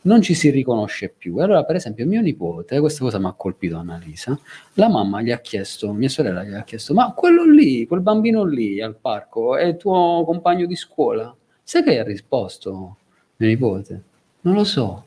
[0.02, 1.36] non ci si riconosce più.
[1.38, 4.38] Allora, per esempio, mio nipote, questa cosa mi ha colpito Annalisa,
[4.74, 8.44] la mamma gli ha chiesto, mia sorella gli ha chiesto, ma quello lì, quel bambino
[8.44, 11.34] lì al parco, è il tuo compagno di scuola?
[11.62, 12.96] Sai che ha risposto
[13.36, 14.02] mio nipote?
[14.42, 15.04] Non lo so.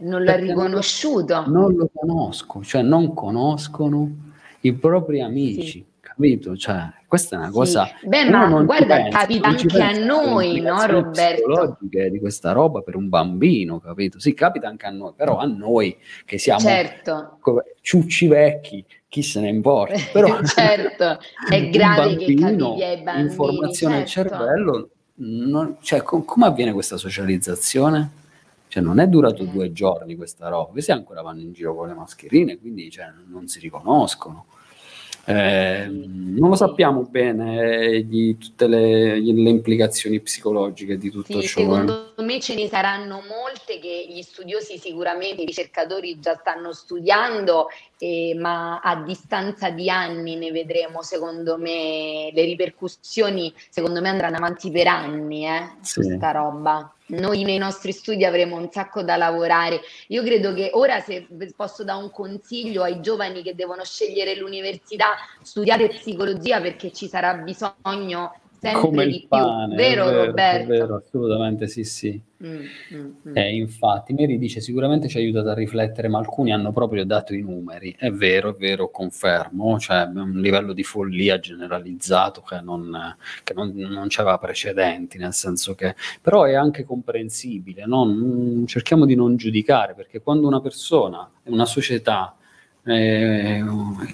[0.00, 1.46] Non l'ha riconosciuto.
[1.46, 4.10] Non lo conosco, cioè non conoscono
[4.60, 5.70] i propri amici.
[5.70, 5.89] Sì
[6.20, 6.56] capito?
[6.56, 7.86] Cioè, questa è una cosa...
[7.86, 8.06] Sì.
[8.06, 11.78] Beh, ma guarda, pensa, capita anche a noi, no Roberto?
[11.80, 14.20] di questa roba per un bambino, capito?
[14.20, 17.38] Sì, capita anche a noi, però a noi che siamo certo.
[17.80, 19.94] ciucci vecchi, chi se ne importa?
[20.12, 23.28] Però certo, è grave che capiti ai bambini.
[23.28, 24.34] Informazione certo.
[24.34, 28.18] al cervello, non, cioè, com- come avviene questa socializzazione?
[28.68, 31.94] Cioè, non è durato due giorni questa roba, questi ancora vanno in giro con le
[31.94, 34.46] mascherine, quindi cioè, non si riconoscono.
[35.30, 41.60] Eh, non lo sappiamo bene di tutte le, le, implicazioni psicologiche di tutto sì, ciò.
[41.60, 47.68] Secondo me ce ne saranno molte che gli studiosi sicuramente, i ricercatori già stanno studiando,
[47.98, 54.36] eh, ma a distanza di anni ne vedremo, secondo me, le ripercussioni, secondo me andranno
[54.36, 55.92] avanti per anni eh, sì.
[55.92, 56.94] su questa roba.
[57.10, 59.80] Noi nei nostri studi avremo un sacco da lavorare.
[60.08, 65.16] Io credo che ora, se posso dare un consiglio ai giovani che devono scegliere l'università,
[65.42, 70.68] studiate psicologia perché ci sarà bisogno sempre come di pane, più, vero, vero Roberto?
[70.68, 72.20] Vero, assolutamente sì, sì.
[72.44, 72.56] Mm,
[72.94, 73.36] mm, mm.
[73.36, 77.34] Eh, infatti, Mary dice sicuramente ci ha aiutato a riflettere, ma alcuni hanno proprio dato
[77.34, 77.94] i numeri.
[77.98, 83.72] È vero, è vero, confermo, cioè un livello di follia generalizzato che non, che non,
[83.74, 88.64] non c'aveva precedenti, nel senso che però è anche comprensibile, no?
[88.66, 92.34] cerchiamo di non giudicare, perché quando una persona, una società
[92.90, 93.62] è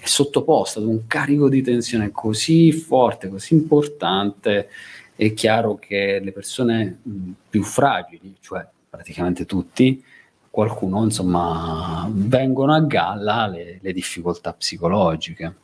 [0.02, 4.68] sottoposta ad un carico di tensione così forte, così importante,
[5.14, 7.00] è chiaro che le persone
[7.48, 10.02] più fragili, cioè praticamente tutti,
[10.50, 15.54] qualcuno insomma vengono a galla le, le difficoltà psicologiche.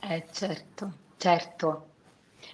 [0.00, 1.86] Eh certo, certo.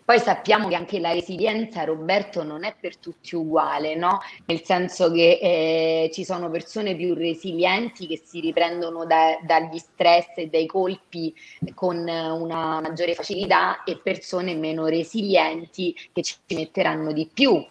[0.09, 4.21] Poi sappiamo che anche la resilienza, Roberto, non è per tutti uguale, no?
[4.47, 10.29] Nel senso che eh, ci sono persone più resilienti che si riprendono da, dagli stress
[10.37, 11.35] e dai colpi
[11.75, 17.63] con una maggiore facilità e persone meno resilienti che ci metteranno di più.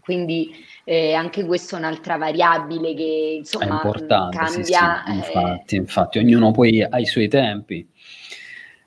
[0.00, 0.52] Quindi
[0.82, 5.04] eh, anche questa è un'altra variabile che insomma è importante, cambia.
[5.06, 5.16] Sì, sì.
[5.16, 7.88] Infatti, eh, infatti, ognuno poi ha i suoi tempi.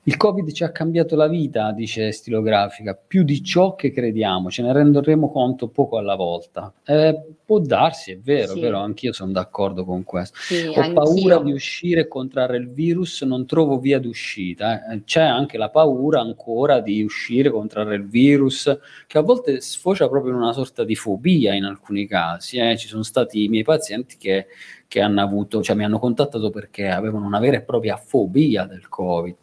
[0.08, 4.62] Il Covid ci ha cambiato la vita, dice Stilografica, più di ciò che crediamo, ce
[4.62, 6.72] ne renderemo conto poco alla volta.
[6.82, 8.60] Eh, può darsi, è vero, sì.
[8.60, 10.38] vero, anch'io sono d'accordo con questo.
[10.40, 10.94] Sì, Ho anch'io.
[10.94, 14.88] paura di uscire e contrarre il virus, non trovo via d'uscita.
[14.88, 15.04] Eh.
[15.04, 20.32] C'è anche la paura ancora di uscire, contrarre il virus, che a volte sfocia proprio
[20.32, 22.56] in una sorta di fobia in alcuni casi.
[22.56, 22.78] Eh.
[22.78, 24.46] Ci sono stati i miei pazienti che,
[24.88, 28.88] che hanno avuto, cioè mi hanno contattato perché avevano una vera e propria fobia del
[28.88, 29.36] Covid.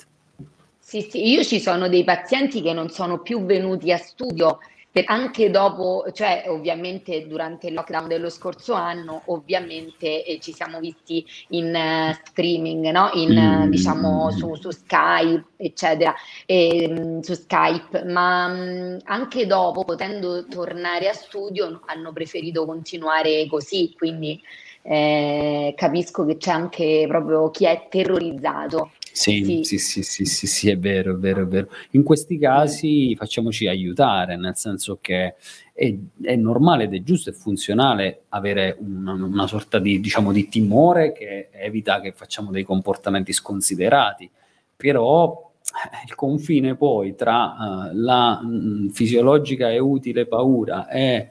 [0.87, 4.59] Sì, sì, io ci sono dei pazienti che non sono più venuti a studio
[5.05, 11.25] anche dopo, cioè ovviamente durante il lockdown dello scorso anno, ovviamente eh, ci siamo visti
[11.49, 13.09] in uh, streaming, no?
[13.13, 16.13] in, uh, diciamo su, su, Skype, eccetera,
[16.45, 23.47] e, um, su Skype, ma um, anche dopo, potendo tornare a studio, hanno preferito continuare
[23.47, 24.39] così, quindi
[24.83, 28.91] eh, capisco che c'è anche proprio chi è terrorizzato.
[29.15, 31.69] Sì, sì, sì, sì, sì, sì, è vero, è vero, è vero.
[31.91, 35.35] In questi casi facciamoci aiutare, nel senso che
[35.71, 40.49] è, è normale ed è giusto e funzionale avere una, una sorta di, diciamo, di
[40.49, 44.29] timore che evita che facciamo dei comportamenti sconsiderati,
[44.75, 51.29] però eh, il confine poi tra uh, la mh, mm, fisiologica e utile paura e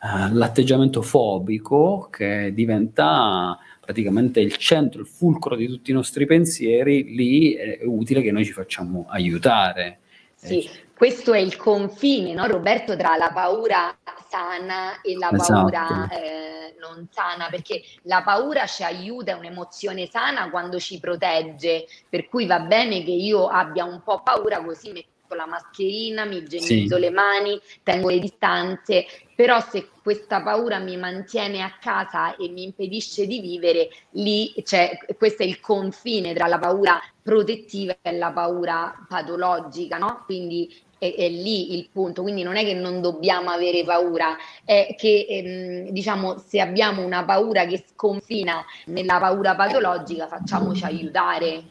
[0.00, 7.14] uh, l'atteggiamento fobico che diventa praticamente il centro, il fulcro di tutti i nostri pensieri,
[7.14, 10.00] lì è utile che noi ci facciamo aiutare.
[10.34, 13.96] Sì, eh, questo è il confine, no, Roberto, tra la paura
[14.28, 15.52] sana e la esatto.
[15.52, 21.86] paura eh, non sana, perché la paura ci aiuta, è un'emozione sana quando ci protegge,
[22.08, 26.38] per cui va bene che io abbia un po' paura così metto la mascherina, mi
[26.38, 27.00] igienizzo sì.
[27.00, 32.64] le mani, tengo le distanze, però se questa paura mi mantiene a casa e mi
[32.64, 38.32] impedisce di vivere, lì c'è, questo è il confine tra la paura protettiva e la
[38.32, 40.22] paura patologica, no?
[40.24, 44.94] Quindi è, è, lì il punto, quindi non è che non dobbiamo avere paura, è
[44.96, 51.62] che ehm, diciamo se abbiamo una paura che sconfina nella paura patologica facciamoci aiutare.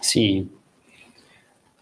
[0.00, 0.60] Sì,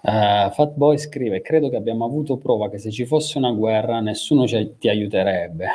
[0.02, 4.46] Uh, Fatboy scrive: Credo che abbiamo avuto prova che se ci fosse una guerra nessuno
[4.46, 5.66] ci, ti aiuterebbe.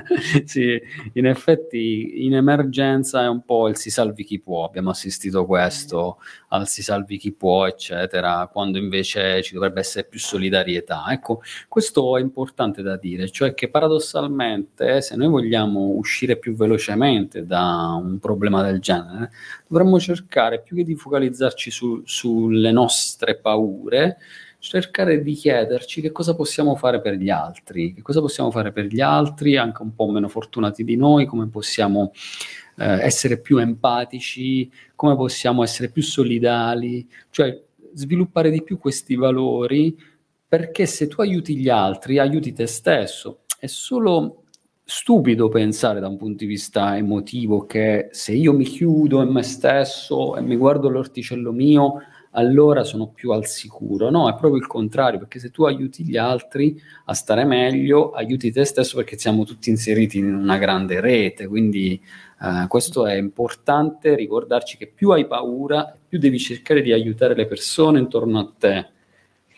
[0.44, 0.78] sì,
[1.14, 4.64] in effetti in emergenza è un po' il si salvi chi può.
[4.64, 10.18] Abbiamo assistito questo al si salvi chi può, eccetera, quando invece ci dovrebbe essere più
[10.18, 11.06] solidarietà.
[11.08, 17.46] Ecco, questo è importante da dire, cioè che paradossalmente se noi vogliamo uscire più velocemente
[17.46, 19.30] da un problema del genere,
[19.66, 24.18] dovremmo cercare più che di focalizzarci su, sulle nostre paure paure,
[24.58, 28.86] cercare di chiederci che cosa possiamo fare per gli altri, che cosa possiamo fare per
[28.86, 32.12] gli altri, anche un po' meno fortunati di noi, come possiamo
[32.76, 37.58] eh, essere più empatici, come possiamo essere più solidali, cioè
[37.94, 39.96] sviluppare di più questi valori,
[40.46, 43.40] perché se tu aiuti gli altri, aiuti te stesso.
[43.58, 44.44] È solo
[44.84, 49.44] stupido pensare da un punto di vista emotivo che se io mi chiudo in me
[49.44, 52.00] stesso e mi guardo l'orticello mio,
[52.32, 54.10] allora sono più al sicuro.
[54.10, 58.52] No, è proprio il contrario, perché se tu aiuti gli altri a stare meglio, aiuti
[58.52, 62.00] te stesso perché siamo tutti inseriti in una grande rete, quindi
[62.42, 67.46] eh, questo è importante ricordarci che più hai paura, più devi cercare di aiutare le
[67.46, 68.88] persone intorno a te.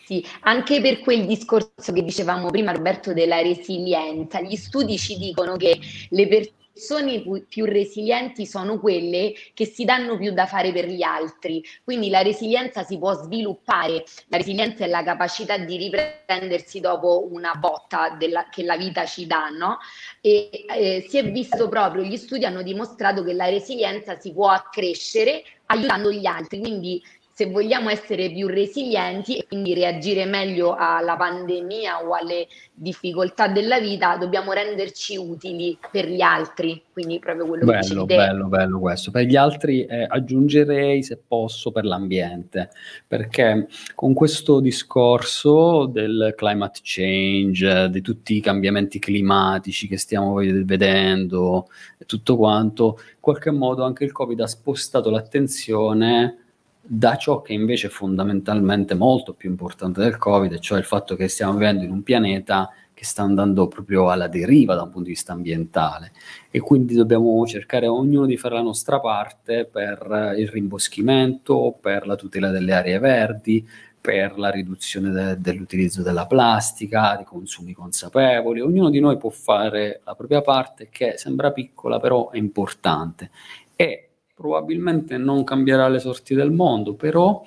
[0.05, 5.55] Sì, anche per quel discorso che dicevamo prima Roberto della resilienza, gli studi ci dicono
[5.55, 10.87] che le persone persone più resilienti sono quelle che si danno più da fare per
[10.87, 16.79] gli altri, quindi la resilienza si può sviluppare, la resilienza è la capacità di riprendersi
[16.79, 19.77] dopo una botta della, che la vita ci dà, no?
[20.19, 24.49] E eh, si è visto proprio, gli studi hanno dimostrato che la resilienza si può
[24.49, 27.01] accrescere aiutando gli altri, quindi
[27.35, 33.79] se vogliamo essere più resilienti e quindi reagire meglio alla pandemia o alle difficoltà della
[33.79, 36.79] vita, dobbiamo renderci utili per gli altri.
[36.93, 39.09] Quindi proprio quello bello, che ci Bello, bello questo.
[39.09, 42.69] Per gli altri eh, aggiungerei, se posso, per l'ambiente,
[43.07, 51.67] perché con questo discorso del climate change, di tutti i cambiamenti climatici che stiamo vedendo
[51.97, 56.37] e tutto quanto, in qualche modo anche il Covid ha spostato l'attenzione
[56.85, 61.29] da ciò che invece è fondamentalmente molto più importante del Covid, cioè il fatto che
[61.29, 65.13] stiamo vivendo in un pianeta che sta andando proprio alla deriva da un punto di
[65.13, 66.11] vista ambientale
[66.51, 72.15] e quindi dobbiamo cercare ognuno di fare la nostra parte per il rimboschimento, per la
[72.15, 73.67] tutela delle aree verdi,
[73.99, 78.59] per la riduzione de- dell'utilizzo della plastica, di consumi consapevoli.
[78.59, 83.31] Ognuno di noi può fare la propria parte che sembra piccola però è importante
[83.77, 87.43] e probabilmente non cambierà le sorti del mondo, però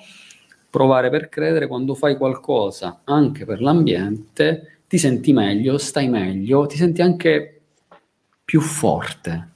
[0.69, 6.77] provare per credere quando fai qualcosa anche per l'ambiente, ti senti meglio, stai meglio, ti
[6.77, 7.61] senti anche
[8.43, 9.49] più forte.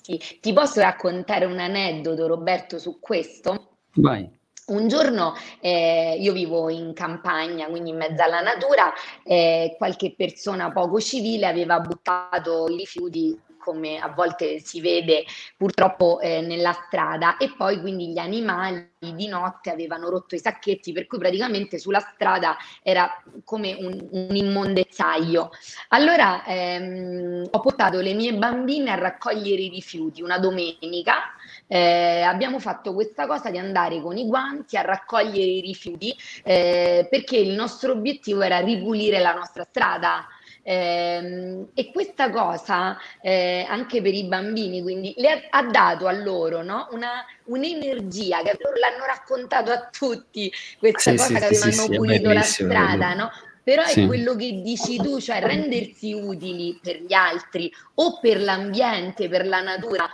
[0.00, 0.20] Sì.
[0.40, 3.76] Ti posso raccontare un aneddoto, Roberto, su questo?
[3.94, 4.28] Vai.
[4.66, 10.70] Un giorno eh, io vivo in campagna, quindi in mezzo alla natura, eh, qualche persona
[10.72, 15.24] poco civile aveva buttato i rifiuti come a volte si vede
[15.56, 17.36] purtroppo eh, nella strada.
[17.38, 22.00] E poi quindi gli animali di notte avevano rotto i sacchetti per cui praticamente sulla
[22.00, 23.10] strada era
[23.44, 25.50] come un, un immondezzaio.
[25.88, 30.22] Allora ehm, ho portato le mie bambine a raccogliere i rifiuti.
[30.22, 31.32] Una domenica
[31.66, 37.06] eh, abbiamo fatto questa cosa di andare con i guanti a raccogliere i rifiuti eh,
[37.10, 40.26] perché il nostro obiettivo era ripulire la nostra strada
[40.66, 46.12] Ehm, e questa cosa eh, anche per i bambini, quindi le ha, ha dato a
[46.12, 46.88] loro no?
[46.92, 51.88] Una, un'energia che loro l'hanno raccontato a tutti, questa sì, cosa sì, che avevano sì,
[51.90, 53.30] pulito la strada, no?
[53.62, 59.28] però è quello che dici tu, cioè rendersi utili per gli altri o per l'ambiente,
[59.28, 60.08] per la natura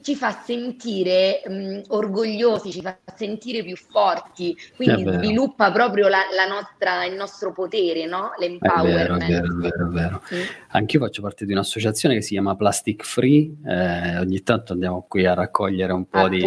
[0.00, 6.46] ci, fa sentire mh, orgogliosi, ci fa sentire più forti, quindi sviluppa proprio la, la
[6.46, 8.30] nostra, il nostro potere, no?
[8.38, 9.22] l'empowerment.
[9.24, 10.22] È vero, è vero, è vero.
[10.24, 10.36] Sì.
[10.68, 15.26] Anch'io faccio parte di un'associazione che si chiama Plastic Free, eh, ogni tanto andiamo qui
[15.26, 16.38] a raccogliere un po' di,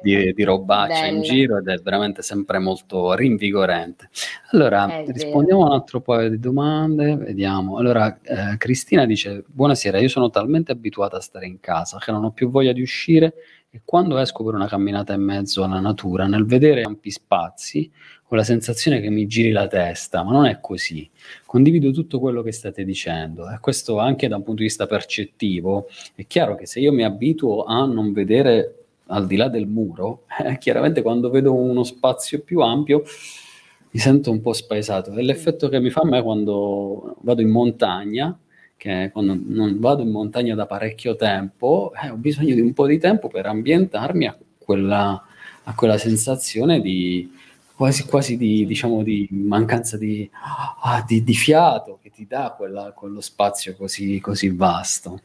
[0.00, 1.16] di, di, robaccia Bella.
[1.16, 4.08] in giro ed è veramente sempre molto rinvigorente.
[4.52, 7.78] Allora, è rispondiamo a un altro paio di domande, vediamo.
[7.78, 12.22] Allora, eh, Cristina dice, buonasera, io sono talmente abituata a stare in casa che non
[12.22, 13.34] ho più voglia di uscire
[13.74, 17.90] e quando esco per una camminata in mezzo alla natura, nel vedere ampi spazi,
[18.28, 21.08] ho la sensazione che mi giri la testa, ma non è così.
[21.46, 25.88] Condivido tutto quello che state dicendo e questo anche da un punto di vista percettivo.
[26.14, 30.24] È chiaro che se io mi abituo a non vedere al di là del muro,
[30.44, 33.04] eh, chiaramente quando vedo uno spazio più ampio
[33.90, 35.12] mi sento un po' spaesato.
[35.12, 38.38] È l'effetto che mi fa a me quando vado in montagna
[38.82, 42.88] che quando non vado in montagna da parecchio tempo, eh, ho bisogno di un po'
[42.88, 45.24] di tempo per ambientarmi a quella,
[45.62, 47.32] a quella sensazione di
[47.76, 50.28] quasi, quasi di, diciamo, di mancanza di,
[50.80, 55.20] ah, di, di, fiato che ti dà quella, quello spazio così, così vasto.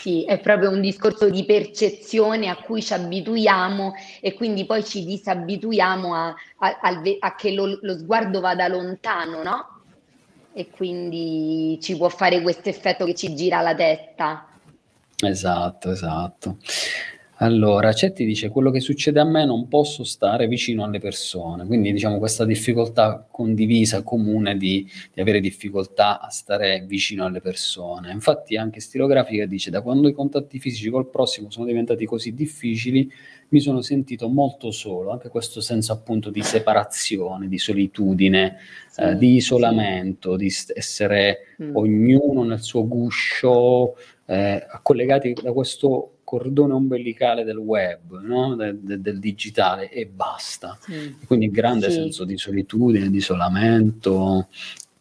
[0.00, 5.04] Sì, è proprio un discorso di percezione a cui ci abituiamo e quindi poi ci
[5.04, 9.77] disabituiamo a, a, a, a che lo, lo, sguardo vada lontano, no?
[10.52, 14.46] E quindi ci può fare questo effetto che ci gira la testa.
[15.20, 16.58] Esatto, esatto.
[17.40, 21.92] Allora, Cetti dice quello che succede a me non posso stare vicino alle persone, quindi
[21.92, 24.84] diciamo questa difficoltà condivisa, comune di,
[25.14, 28.10] di avere difficoltà a stare vicino alle persone.
[28.10, 33.08] Infatti anche Stilografica dice da quando i contatti fisici col prossimo sono diventati così difficili
[33.50, 38.56] mi sono sentito molto solo, anche questo senso appunto di separazione, di solitudine,
[38.90, 40.44] sì, eh, di isolamento, sì.
[40.44, 41.76] di essere mm.
[41.76, 43.96] ognuno nel suo guscio,
[44.26, 48.54] eh, collegati da questo cordone ombelicale del web, no?
[48.54, 50.76] de, de, del digitale e basta.
[50.80, 51.16] Sì.
[51.26, 54.48] Quindi grande senso di solitudine, di isolamento,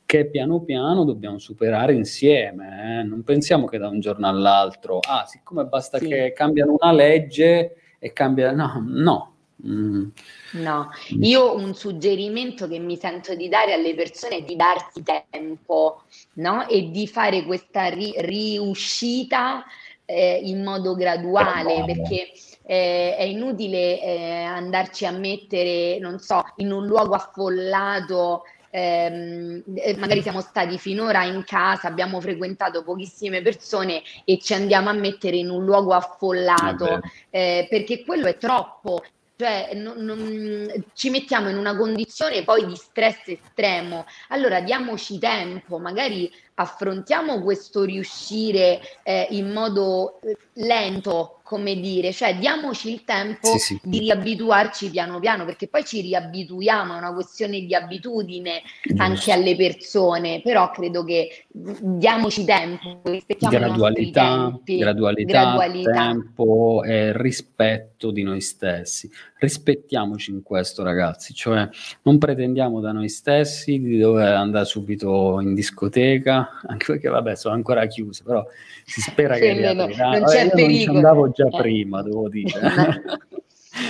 [0.06, 3.02] che piano piano dobbiamo superare insieme.
[3.02, 3.04] Eh?
[3.04, 7.76] Non pensiamo che da un giorno all'altro, ah, siccome basta che cambiano una legge
[8.08, 9.32] e cambia, no, no.
[9.66, 10.10] Mm.
[10.52, 16.04] No, io un suggerimento che mi sento di dare alle persone è di darsi tempo,
[16.36, 16.68] no?
[16.68, 19.66] E di fare questa ri- riuscita
[20.06, 22.32] eh, in modo graduale, perché
[22.66, 28.44] eh, è inutile eh, andarci a mettere, non so, in un luogo affollato.
[28.78, 34.90] Ehm, eh, magari siamo stati finora in casa, abbiamo frequentato pochissime persone e ci andiamo
[34.90, 37.00] a mettere in un luogo affollato.
[37.32, 39.04] Eh, perché quello è troppo.
[39.36, 44.06] Cioè non, non, ci mettiamo in una condizione poi di stress estremo.
[44.30, 52.36] Allora diamoci tempo, magari affrontiamo questo riuscire eh, in modo eh, lento, come dire, cioè
[52.38, 53.80] diamoci il tempo sì, sì.
[53.84, 59.04] di riabituarci piano piano, perché poi ci riabituiamo, è una questione di abitudine Giusto.
[59.04, 68.10] anche alle persone, però credo che diamoci tempo, rispettiamo gradualità, gradualità, gradualità, tempo e rispetto
[68.10, 69.10] di noi stessi.
[69.40, 71.70] Rispettiamoci in questo, ragazzi, cioè
[72.04, 77.54] non pretendiamo da noi stessi di dover andare subito in discoteca, anche perché vabbè sono
[77.54, 78.46] ancora chiuse, però
[78.84, 79.90] si spera sì, che no, non
[80.24, 80.66] c'è pericolo.
[80.66, 81.58] Non ci andavo già eh.
[81.58, 82.52] prima, devo dire.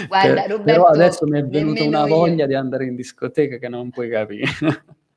[0.07, 2.47] Guarda, Roberto, però adesso mi è venuta una voglia io.
[2.47, 4.51] di andare in discoteca che non puoi capire.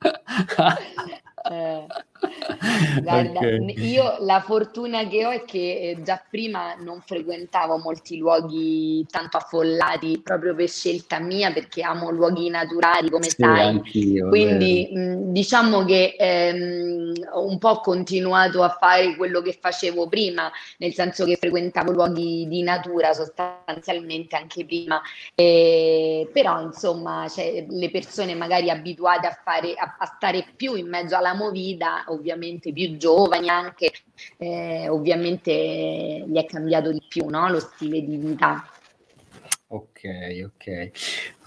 [1.43, 1.87] eh.
[3.03, 3.75] Guarda, okay.
[3.79, 9.39] io la fortuna che ho è che eh, già prima non frequentavo molti luoghi tanto
[9.39, 13.81] affollati proprio per scelta mia perché amo luoghi naturali come sì, sai.
[14.29, 20.51] Quindi mh, diciamo che ehm, ho un po' continuato a fare quello che facevo prima,
[20.79, 25.01] nel senso che frequentavo luoghi di natura sostanzialmente anche prima.
[25.35, 30.89] E, però insomma cioè, le persone magari abituate a, fare, a, a stare più in
[30.89, 33.93] mezzo alla movida ovviamente più giovani anche,
[34.37, 35.53] eh, ovviamente
[36.27, 37.49] gli è cambiato di più no?
[37.49, 38.65] lo stile di vita.
[39.69, 40.03] Ok,
[40.45, 40.91] ok.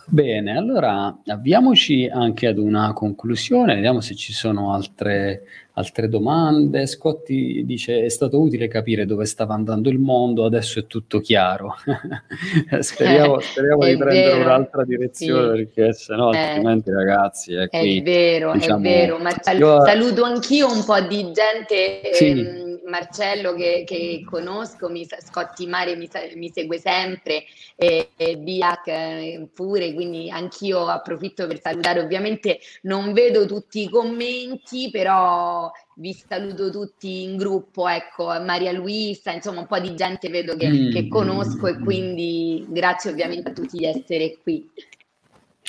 [0.06, 5.44] Bene, allora avviamoci anche ad una conclusione, vediamo se ci sono altre,
[5.74, 6.86] altre domande.
[6.88, 11.76] Scotti dice: È stato utile capire dove stava andando il mondo, adesso è tutto chiaro.
[12.80, 14.44] speriamo, speriamo di prendere vero.
[14.44, 15.66] un'altra direzione sì.
[15.66, 19.18] perché sennò, eh, altrimenti, ragazzi, è, qui, è vero, diciamo, è vero.
[19.20, 19.86] Ma sal- io...
[19.86, 22.14] saluto anch'io un po' di gente.
[22.14, 22.30] Sì.
[22.30, 27.44] Ehm, Marcello che, che conosco, mi, Scotti Mare mi, mi segue sempre,
[27.76, 32.02] e, e Biac eh, pure, quindi anch'io approfitto per salutare.
[32.02, 39.32] Ovviamente non vedo tutti i commenti, però vi saluto tutti in gruppo, ecco, Maria Luisa,
[39.32, 40.92] insomma un po' di gente vedo che, mm.
[40.92, 44.70] che conosco e quindi grazie ovviamente a tutti di essere qui.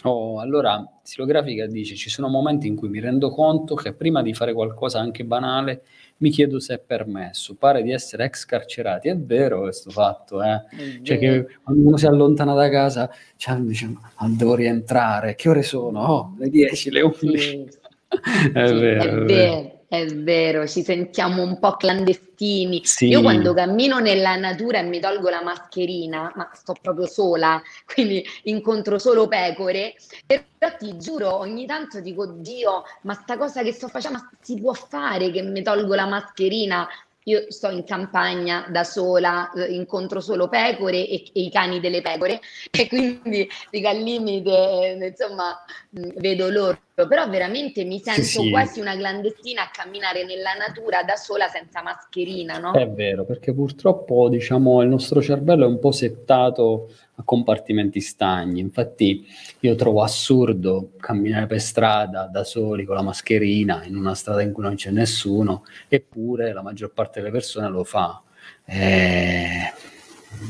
[0.06, 4.34] Oh, allora, Stilografica dice: Ci sono momenti in cui mi rendo conto che prima di
[4.34, 5.84] fare qualcosa anche banale
[6.24, 7.54] mi chiedo se è permesso.
[7.54, 9.08] Pare di essere ex carcerati.
[9.08, 10.62] È vero questo fatto, eh?
[11.02, 15.34] Cioè che quando uno si allontana da casa, cioè, dice, ah, devo rientrare.
[15.34, 16.00] Che ore sono?
[16.00, 17.66] Oh, le 10, le 11.
[18.14, 18.46] Sì.
[18.46, 19.83] è, vero, è, vero.
[19.86, 22.84] È vero, ci sentiamo un po' clandestini.
[22.84, 23.08] Sì.
[23.08, 28.24] Io quando cammino nella natura e mi tolgo la mascherina, ma sto proprio sola, quindi
[28.44, 29.94] incontro solo pecore,
[30.26, 34.58] però ti giuro, ogni tanto dico, Dio, ma sta cosa che sto facendo, ma si
[34.60, 36.88] può fare che mi tolgo la mascherina?
[37.24, 42.02] io sto in campagna da sola, eh, incontro solo pecore e, e, i cani delle
[42.02, 45.56] pecore e quindi dico al limite, eh, insomma,
[45.98, 48.50] mm, vedo loro, però veramente mi sento sì, sì.
[48.50, 52.72] quasi una clandestina a camminare nella natura da sola senza mascherina, no?
[52.72, 58.60] È vero, perché purtroppo diciamo il nostro cervello è un po' settato a compartimenti stagni.
[58.60, 59.26] Infatti
[59.60, 64.52] io trovo assurdo camminare per strada da soli con la mascherina in una strada in
[64.52, 68.22] cui non c'è nessuno, eppure la maggior parte delle persone lo fa.
[68.64, 69.72] Eh,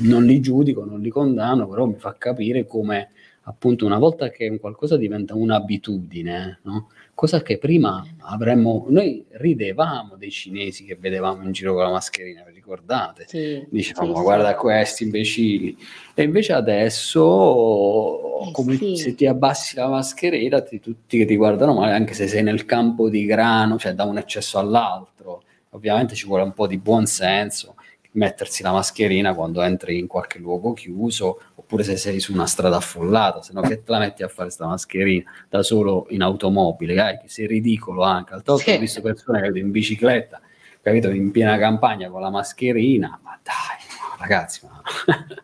[0.00, 3.12] non li giudico, non li condanno, però mi fa capire come
[3.44, 6.88] appunto una volta che un qualcosa diventa un'abitudine, no?
[7.14, 12.42] cosa che prima avremmo, noi ridevamo dei cinesi che vedevamo in giro con la mascherina,
[12.46, 13.24] vi ricordate?
[13.28, 14.56] Sì, Dicevamo sì, guarda sì.
[14.56, 15.76] questi imbecilli,
[16.14, 17.20] e invece adesso
[18.48, 18.96] eh, come sì.
[18.96, 23.08] se ti abbassi la mascherina ti, tutti ti guardano male anche se sei nel campo
[23.08, 27.73] di grano, cioè da un eccesso all'altro, ovviamente ci vuole un po' di buon senso
[28.14, 32.76] mettersi la mascherina quando entri in qualche luogo chiuso oppure se sei su una strada
[32.76, 36.92] affollata, se no che te la metti a fare questa mascherina da solo in automobile,
[37.10, 38.34] eh, che sei ridicolo anche.
[38.34, 38.70] Al sì.
[38.70, 40.40] ho visto persone che in bicicletta,
[40.80, 44.82] capito, in piena campagna con la mascherina, ma dai, ragazzi, ma...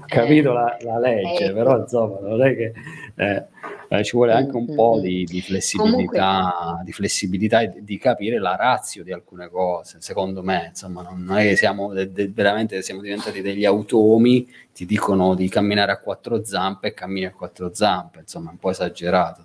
[0.00, 2.72] ho capito eh, la, la, legge, eh, però insomma non è che
[3.16, 3.44] eh,
[3.88, 8.38] eh, ci vuole anche un po' di, di flessibilità, Comunque, di flessibilità e di capire
[8.38, 9.98] la razio di alcune cose.
[10.00, 14.86] Secondo me, insomma, non è che siamo de, de, veramente siamo diventati degli automi, ti
[14.86, 19.44] dicono di camminare a quattro zampe e cammini a quattro zampe, insomma, un po' esagerato.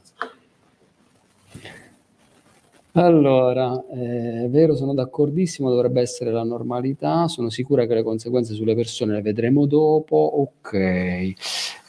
[2.93, 8.53] Allora, eh, è vero, sono d'accordissimo, dovrebbe essere la normalità, sono sicura che le conseguenze
[8.53, 11.33] sulle persone le vedremo dopo, ok.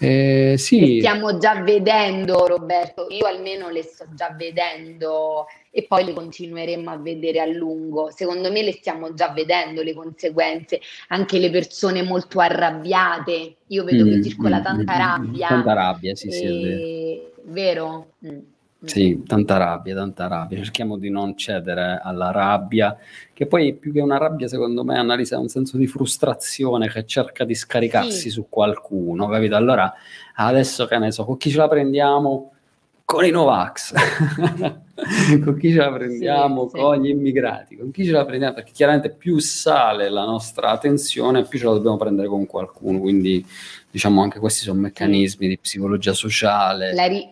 [0.02, 0.94] Eh, sì.
[0.94, 6.90] Le stiamo già vedendo, Roberto, io almeno le sto già vedendo e poi le continueremo
[6.90, 8.10] a vedere a lungo.
[8.10, 14.04] Secondo me le stiamo già vedendo le conseguenze, anche le persone molto arrabbiate, io vedo
[14.04, 15.46] mm, che circola mm, tanta mm, rabbia.
[15.46, 16.50] Tanta rabbia, sì, sì, è
[17.44, 18.12] vero.
[18.24, 18.32] vero?
[18.32, 18.38] Mm.
[18.84, 20.58] Sì, tanta rabbia, tanta rabbia.
[20.58, 22.96] Cerchiamo di non cedere alla rabbia,
[23.32, 27.06] che poi più che una rabbia, secondo me, Annalisa è un senso di frustrazione che
[27.06, 28.30] cerca di scaricarsi sì.
[28.30, 29.54] su qualcuno, capito?
[29.54, 29.92] Allora,
[30.34, 32.50] adesso che ne so, con chi ce la prendiamo?
[33.04, 33.92] Con i Novax.
[35.44, 36.68] con chi ce la prendiamo?
[36.68, 37.00] Sì, con sì.
[37.02, 37.76] gli immigrati.
[37.76, 38.54] Con chi ce la prendiamo?
[38.54, 42.98] Perché chiaramente più sale la nostra tensione, più ce la dobbiamo prendere con qualcuno.
[43.00, 43.44] Quindi,
[43.90, 46.94] diciamo, anche questi sono meccanismi di psicologia sociale.
[46.94, 47.28] La, ri-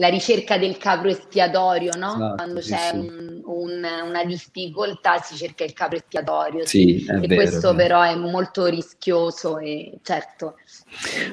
[0.00, 2.14] la ricerca del capro espiatorio, no?
[2.14, 2.96] Esatto, Quando sì, c'è sì.
[2.96, 6.64] Un, un, una difficoltà si cerca il capro espiatorio.
[6.64, 10.56] Sì, e vero, questo però è molto rischioso e certo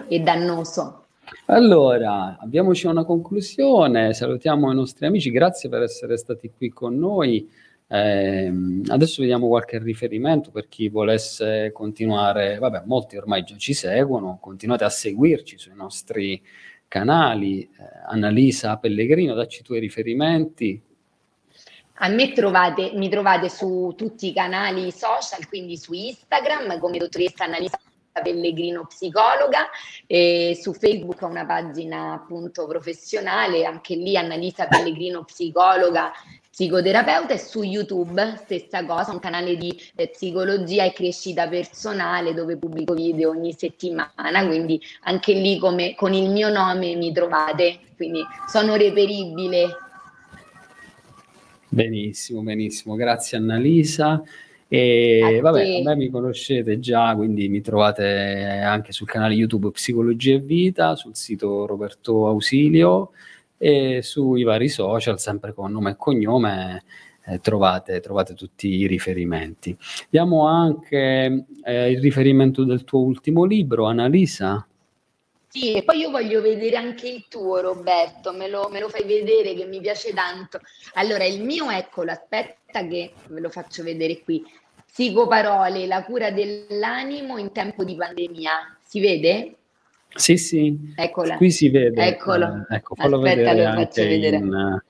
[0.10, 1.06] e dannoso.
[1.46, 7.50] Allora, abbiamoci una conclusione, salutiamo i nostri amici, grazie per essere stati qui con noi.
[7.90, 8.52] Eh,
[8.88, 14.84] adesso vediamo qualche riferimento per chi volesse continuare, vabbè, molti ormai già ci seguono, continuate
[14.84, 16.42] a seguirci sui nostri
[16.88, 17.62] canali.
[17.62, 17.70] Eh,
[18.08, 20.82] Annalisa Pellegrino, dacci i tuoi riferimenti.
[22.00, 27.46] A me trovate, mi trovate su tutti i canali social, quindi su Instagram come dottoressa
[27.46, 27.80] Annalisa
[28.22, 29.68] Pellegrino psicologa
[30.06, 36.12] e su Facebook ho una pagina appunto professionale, anche lì Annalisa Pellegrino psicologa
[36.58, 42.58] psicoterapeuta e su YouTube stessa cosa, un canale di eh, psicologia e crescita personale dove
[42.58, 48.24] pubblico video ogni settimana, quindi anche lì come con il mio nome mi trovate, quindi
[48.48, 49.68] sono reperibile.
[51.70, 54.24] Benissimo, benissimo, grazie Annalisa.
[54.68, 60.34] E vabbè, a me mi conoscete già, quindi mi trovate anche sul canale YouTube Psicologia
[60.34, 63.12] e Vita, sul sito Roberto Ausilio
[63.58, 66.84] e sui vari social, sempre con nome e cognome,
[67.26, 69.78] eh, trovate, trovate, tutti i riferimenti.
[70.10, 74.66] Diamo anche eh, il riferimento del tuo ultimo libro, Annalisa.
[75.50, 79.06] Sì, e poi io voglio vedere anche il tuo, Roberto, me lo, me lo fai
[79.06, 80.60] vedere che mi piace tanto.
[80.94, 84.44] Allora, il mio, eccolo, aspetta che ve lo faccio vedere qui.
[84.86, 88.78] Psicoparole, la cura dell'animo in tempo di pandemia.
[88.82, 89.57] Si vede?
[90.18, 91.38] Sì, sì, Eccola.
[91.38, 92.06] qui si vede.
[92.06, 92.66] Eccolo.
[92.70, 94.36] Eh, ecco, fallo Aspetta, vedere lo faccio vedere.
[94.38, 94.82] In,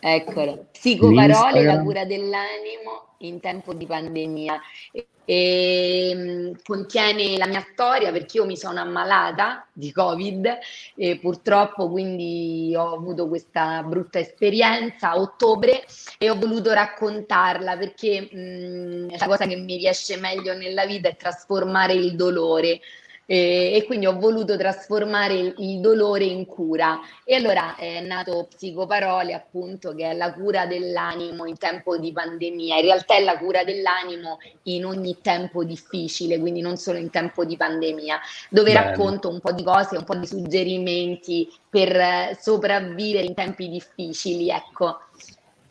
[0.00, 0.66] Eccolo.
[0.70, 4.60] Psicoparole, la cura dell'animo in tempo di pandemia.
[4.92, 10.58] E, e, ehm, contiene la mia storia perché io mi sono ammalata di Covid
[10.94, 15.84] e purtroppo quindi ho avuto questa brutta esperienza a ottobre
[16.18, 21.16] e ho voluto raccontarla perché mh, la cosa che mi riesce meglio nella vita è
[21.16, 22.80] trasformare il dolore
[23.26, 27.00] eh, e quindi ho voluto trasformare il, il, dolore in cura.
[27.24, 32.76] E allora è nato Psicoparole, appunto, che è la cura dell'animo in tempo di pandemia.
[32.76, 37.44] In realtà è la cura dell'animo in ogni tempo difficile, quindi non solo in tempo
[37.44, 38.18] di pandemia,
[38.48, 38.90] dove Bene.
[38.90, 44.50] racconto un po' di cose, un po' di suggerimenti per eh, sopravvivere in tempi difficili,
[44.50, 45.00] ecco.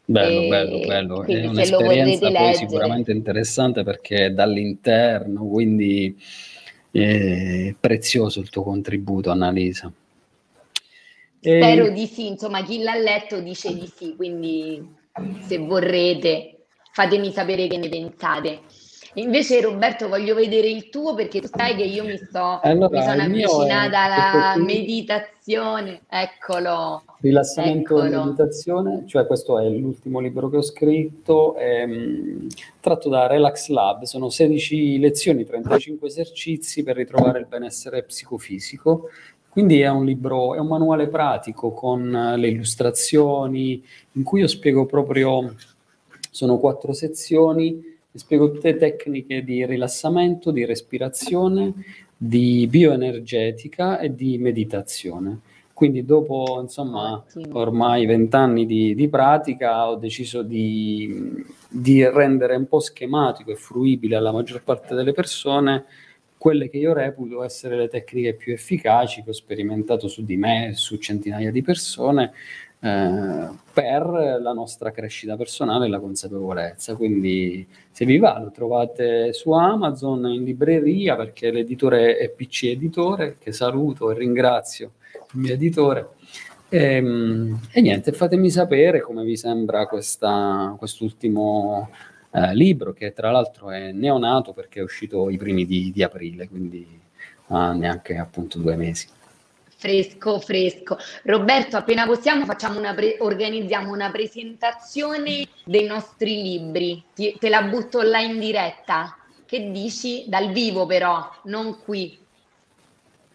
[0.08, 1.24] Bello, e bello, bello.
[1.24, 6.16] È un'esperienza poi sicuramente interessante perché è dall'interno, quindi
[7.02, 9.92] è prezioso il tuo contributo, Annalisa.
[11.40, 11.92] Spero e...
[11.92, 14.82] di sì, insomma, chi l'ha letto dice di sì, quindi
[15.42, 18.62] se vorrete fatemi sapere che ne pensate.
[19.18, 23.02] Invece Roberto voglio vedere il tuo perché tu sai che io mi, sto, allora, mi
[23.02, 27.04] sono avvicinata alla meditazione, eccolo.
[27.22, 32.48] Rilassamento e meditazione, cioè questo è l'ultimo libro che ho scritto, è, mh,
[32.82, 39.10] tratto da Relax Lab, sono 16 lezioni, 35 esercizi per ritrovare il benessere psicofisico.
[39.48, 44.86] Quindi è un libro, è un manuale pratico con le illustrazioni in cui io spiego
[44.86, 45.56] proprio,
[46.30, 51.74] sono quattro sezioni vi spiego tutte le tecniche di rilassamento, di respirazione,
[52.16, 55.42] di bioenergetica e di meditazione.
[55.74, 62.80] Quindi dopo, insomma, ormai vent'anni di, di, pratica ho deciso di, di, rendere un po'
[62.80, 65.84] schematico e fruibile alla maggior parte delle persone
[66.38, 70.74] quelle che io reputo essere le tecniche più efficaci che ho sperimentato su di me,
[70.76, 72.34] su centinaia di persone,
[72.86, 76.96] per la nostra crescita personale e la consapevolezza.
[76.96, 83.38] Quindi se vi va lo trovate su Amazon in libreria perché l'editore è PC Editore,
[83.40, 84.92] che saluto e ringrazio
[85.34, 86.10] il mio editore.
[86.70, 91.90] E, ehm, e niente, fatemi sapere come vi sembra questa, quest'ultimo
[92.32, 96.48] eh, libro che tra l'altro è neonato perché è uscito i primi di, di aprile,
[96.48, 97.02] quindi
[97.48, 99.08] ha neanche appunto due mesi.
[99.78, 100.98] Fresco, fresco.
[101.24, 102.46] Roberto, appena possiamo
[102.78, 107.04] una pre- organizziamo una presentazione dei nostri libri.
[107.14, 109.18] Ti- te la butto là in diretta.
[109.46, 110.26] Che dici?
[110.28, 112.18] Dal vivo però, non qui.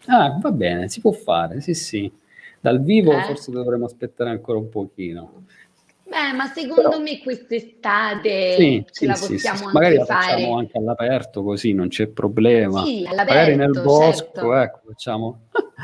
[0.07, 2.11] Ah, va bene, si può fare, sì, sì.
[2.59, 3.23] Dal vivo eh?
[3.23, 5.45] forse dovremmo aspettare ancora un pochino.
[6.11, 10.05] Beh, ma secondo Però, me quest'estate sì, ce sì, la possiamo sì, anche Magari la
[10.05, 10.31] fare.
[10.33, 12.83] facciamo anche all'aperto così, non c'è problema.
[12.83, 14.55] Sì, Magari nel bosco, certo.
[14.55, 15.39] ecco, facciamo,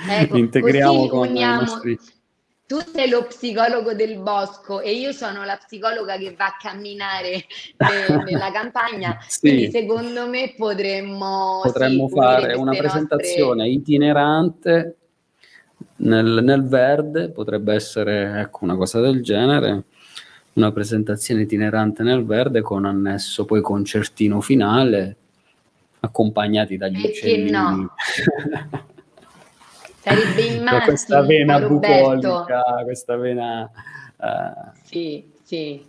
[0.09, 1.61] ecco, integriamo con uniamo...
[1.61, 1.99] i nostri...
[2.65, 7.45] Tu sei lo psicologo del bosco e io sono la psicologa che va a camminare
[8.25, 9.39] nella campagna, sì.
[9.39, 11.61] quindi secondo me potremmo...
[11.63, 13.69] Potremmo fare una presentazione nostre...
[13.69, 14.97] itinerante
[15.97, 19.85] nel, nel, verde, potrebbe essere ecco, una cosa del genere
[20.57, 25.15] una presentazione itinerante nel verde con annesso poi concertino finale
[25.99, 27.51] accompagnati dagli e uccellini.
[27.51, 27.93] No.
[29.99, 33.69] Sarebbe il massimo, questa vena bucolica, questa vena...
[34.17, 34.71] Uh...
[34.83, 35.85] Sì, sì.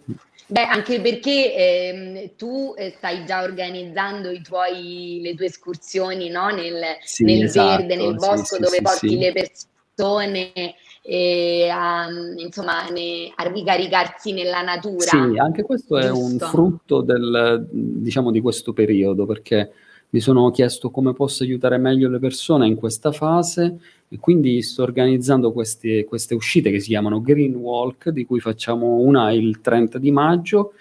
[0.46, 6.48] Beh, anche perché eh, tu eh, stai già organizzando tuoi, le tue escursioni no?
[6.48, 10.74] nel, sì, nel esatto, verde, nel bosco, sì, dove porti le persone
[11.11, 12.06] e a,
[12.36, 15.06] insomma, ne, a ricaricarsi nella natura.
[15.06, 16.06] Sì, anche questo Giusto.
[16.06, 19.72] è un frutto del, diciamo, di questo periodo, perché
[20.11, 24.82] mi sono chiesto come posso aiutare meglio le persone in questa fase e quindi sto
[24.82, 29.96] organizzando queste, queste uscite che si chiamano Green Walk, di cui facciamo una il 30
[29.96, 30.74] di maggio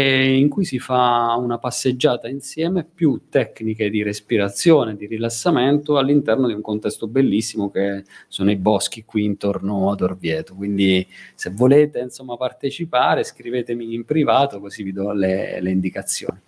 [0.00, 6.52] in cui si fa una passeggiata insieme più tecniche di respirazione, di rilassamento all'interno di
[6.52, 10.54] un contesto bellissimo che sono i boschi qui intorno ad Orvieto.
[10.56, 16.40] Quindi se volete insomma partecipare scrivetemi in privato così vi do le, le indicazioni.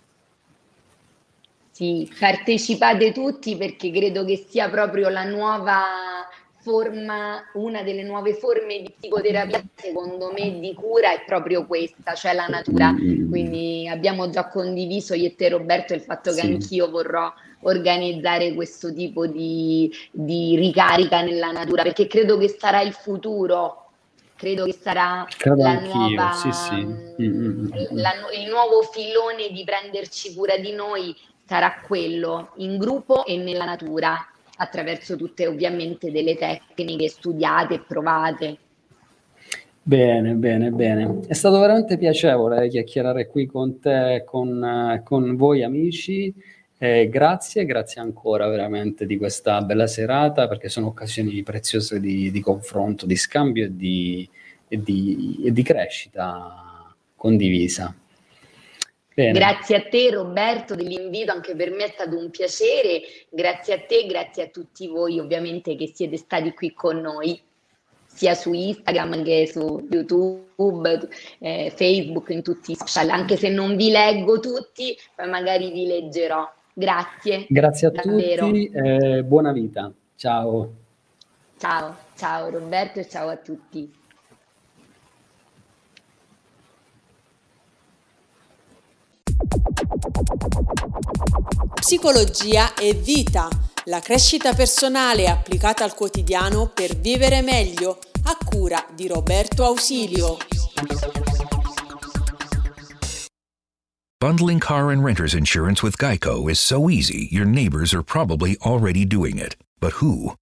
[1.71, 5.83] Sì, partecipate tutti perché credo che sia proprio la nuova
[6.67, 12.33] forma, una delle nuove forme di psicoterapia, secondo me, di cura è proprio questa, cioè
[12.33, 12.93] la natura.
[12.93, 16.45] Quindi abbiamo già condiviso io e te, Roberto, il fatto che sì.
[16.45, 22.91] anch'io vorrò organizzare questo tipo di, di ricarica nella natura, perché credo che sarà il
[22.91, 23.83] futuro
[24.35, 26.75] credo che sarà credo la nuova, sì, sì.
[26.75, 33.37] Mm, la, il nuovo filone di prenderci cura di noi sarà quello in gruppo e
[33.37, 34.15] nella natura,
[34.57, 38.57] attraverso tutte ovviamente delle tecniche studiate e provate.
[39.81, 41.21] Bene, bene, bene.
[41.27, 46.33] È stato veramente piacevole chiacchierare qui con te, con, con voi amici.
[46.79, 52.41] Eh, grazie, grazie ancora veramente di questa bella serata perché sono occasioni preziose di, di
[52.41, 54.29] confronto, di scambio e di,
[54.67, 57.95] di, e di crescita condivisa.
[59.17, 59.31] Bene.
[59.31, 63.01] Grazie a te Roberto dell'invito, anche per me è stato un piacere,
[63.31, 67.41] grazie a te, grazie a tutti voi ovviamente che siete stati qui con noi,
[68.05, 71.09] sia su Instagram che su YouTube,
[71.39, 75.87] eh, Facebook, in tutti i social, anche se non vi leggo tutti, poi magari vi
[75.87, 76.47] leggerò.
[76.71, 77.47] Grazie.
[77.49, 78.45] Grazie a davvero.
[78.45, 80.73] tutti, eh, buona vita, ciao.
[81.57, 83.91] Ciao, ciao Roberto e ciao a tutti.
[91.75, 93.47] Psicologia e vita,
[93.85, 100.37] la crescita personale applicata al quotidiano per vivere meglio, a cura di Roberto Ausilio.
[104.19, 109.05] Bundling car and renter's insurance with Geico is so easy, your neighbors are probably already
[109.05, 109.55] doing it.
[109.79, 110.33] But who?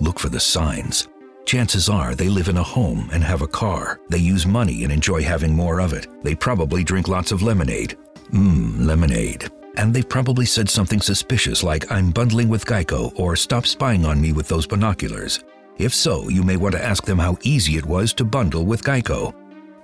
[0.00, 1.08] Look for the signs.
[1.44, 4.00] Chances are they live in a home and have a car.
[4.08, 6.06] They use money and enjoy having more of it.
[6.22, 7.96] They probably drink lots of lemonade.
[8.32, 9.50] Mmm, lemonade.
[9.76, 14.20] And they've probably said something suspicious like, I'm bundling with Geico or stop spying on
[14.20, 15.40] me with those binoculars.
[15.78, 18.84] If so, you may want to ask them how easy it was to bundle with
[18.84, 19.34] Geico.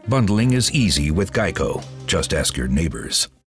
[0.09, 1.84] Bundling is easy with Geico.
[2.07, 3.28] Just ask your neighbors.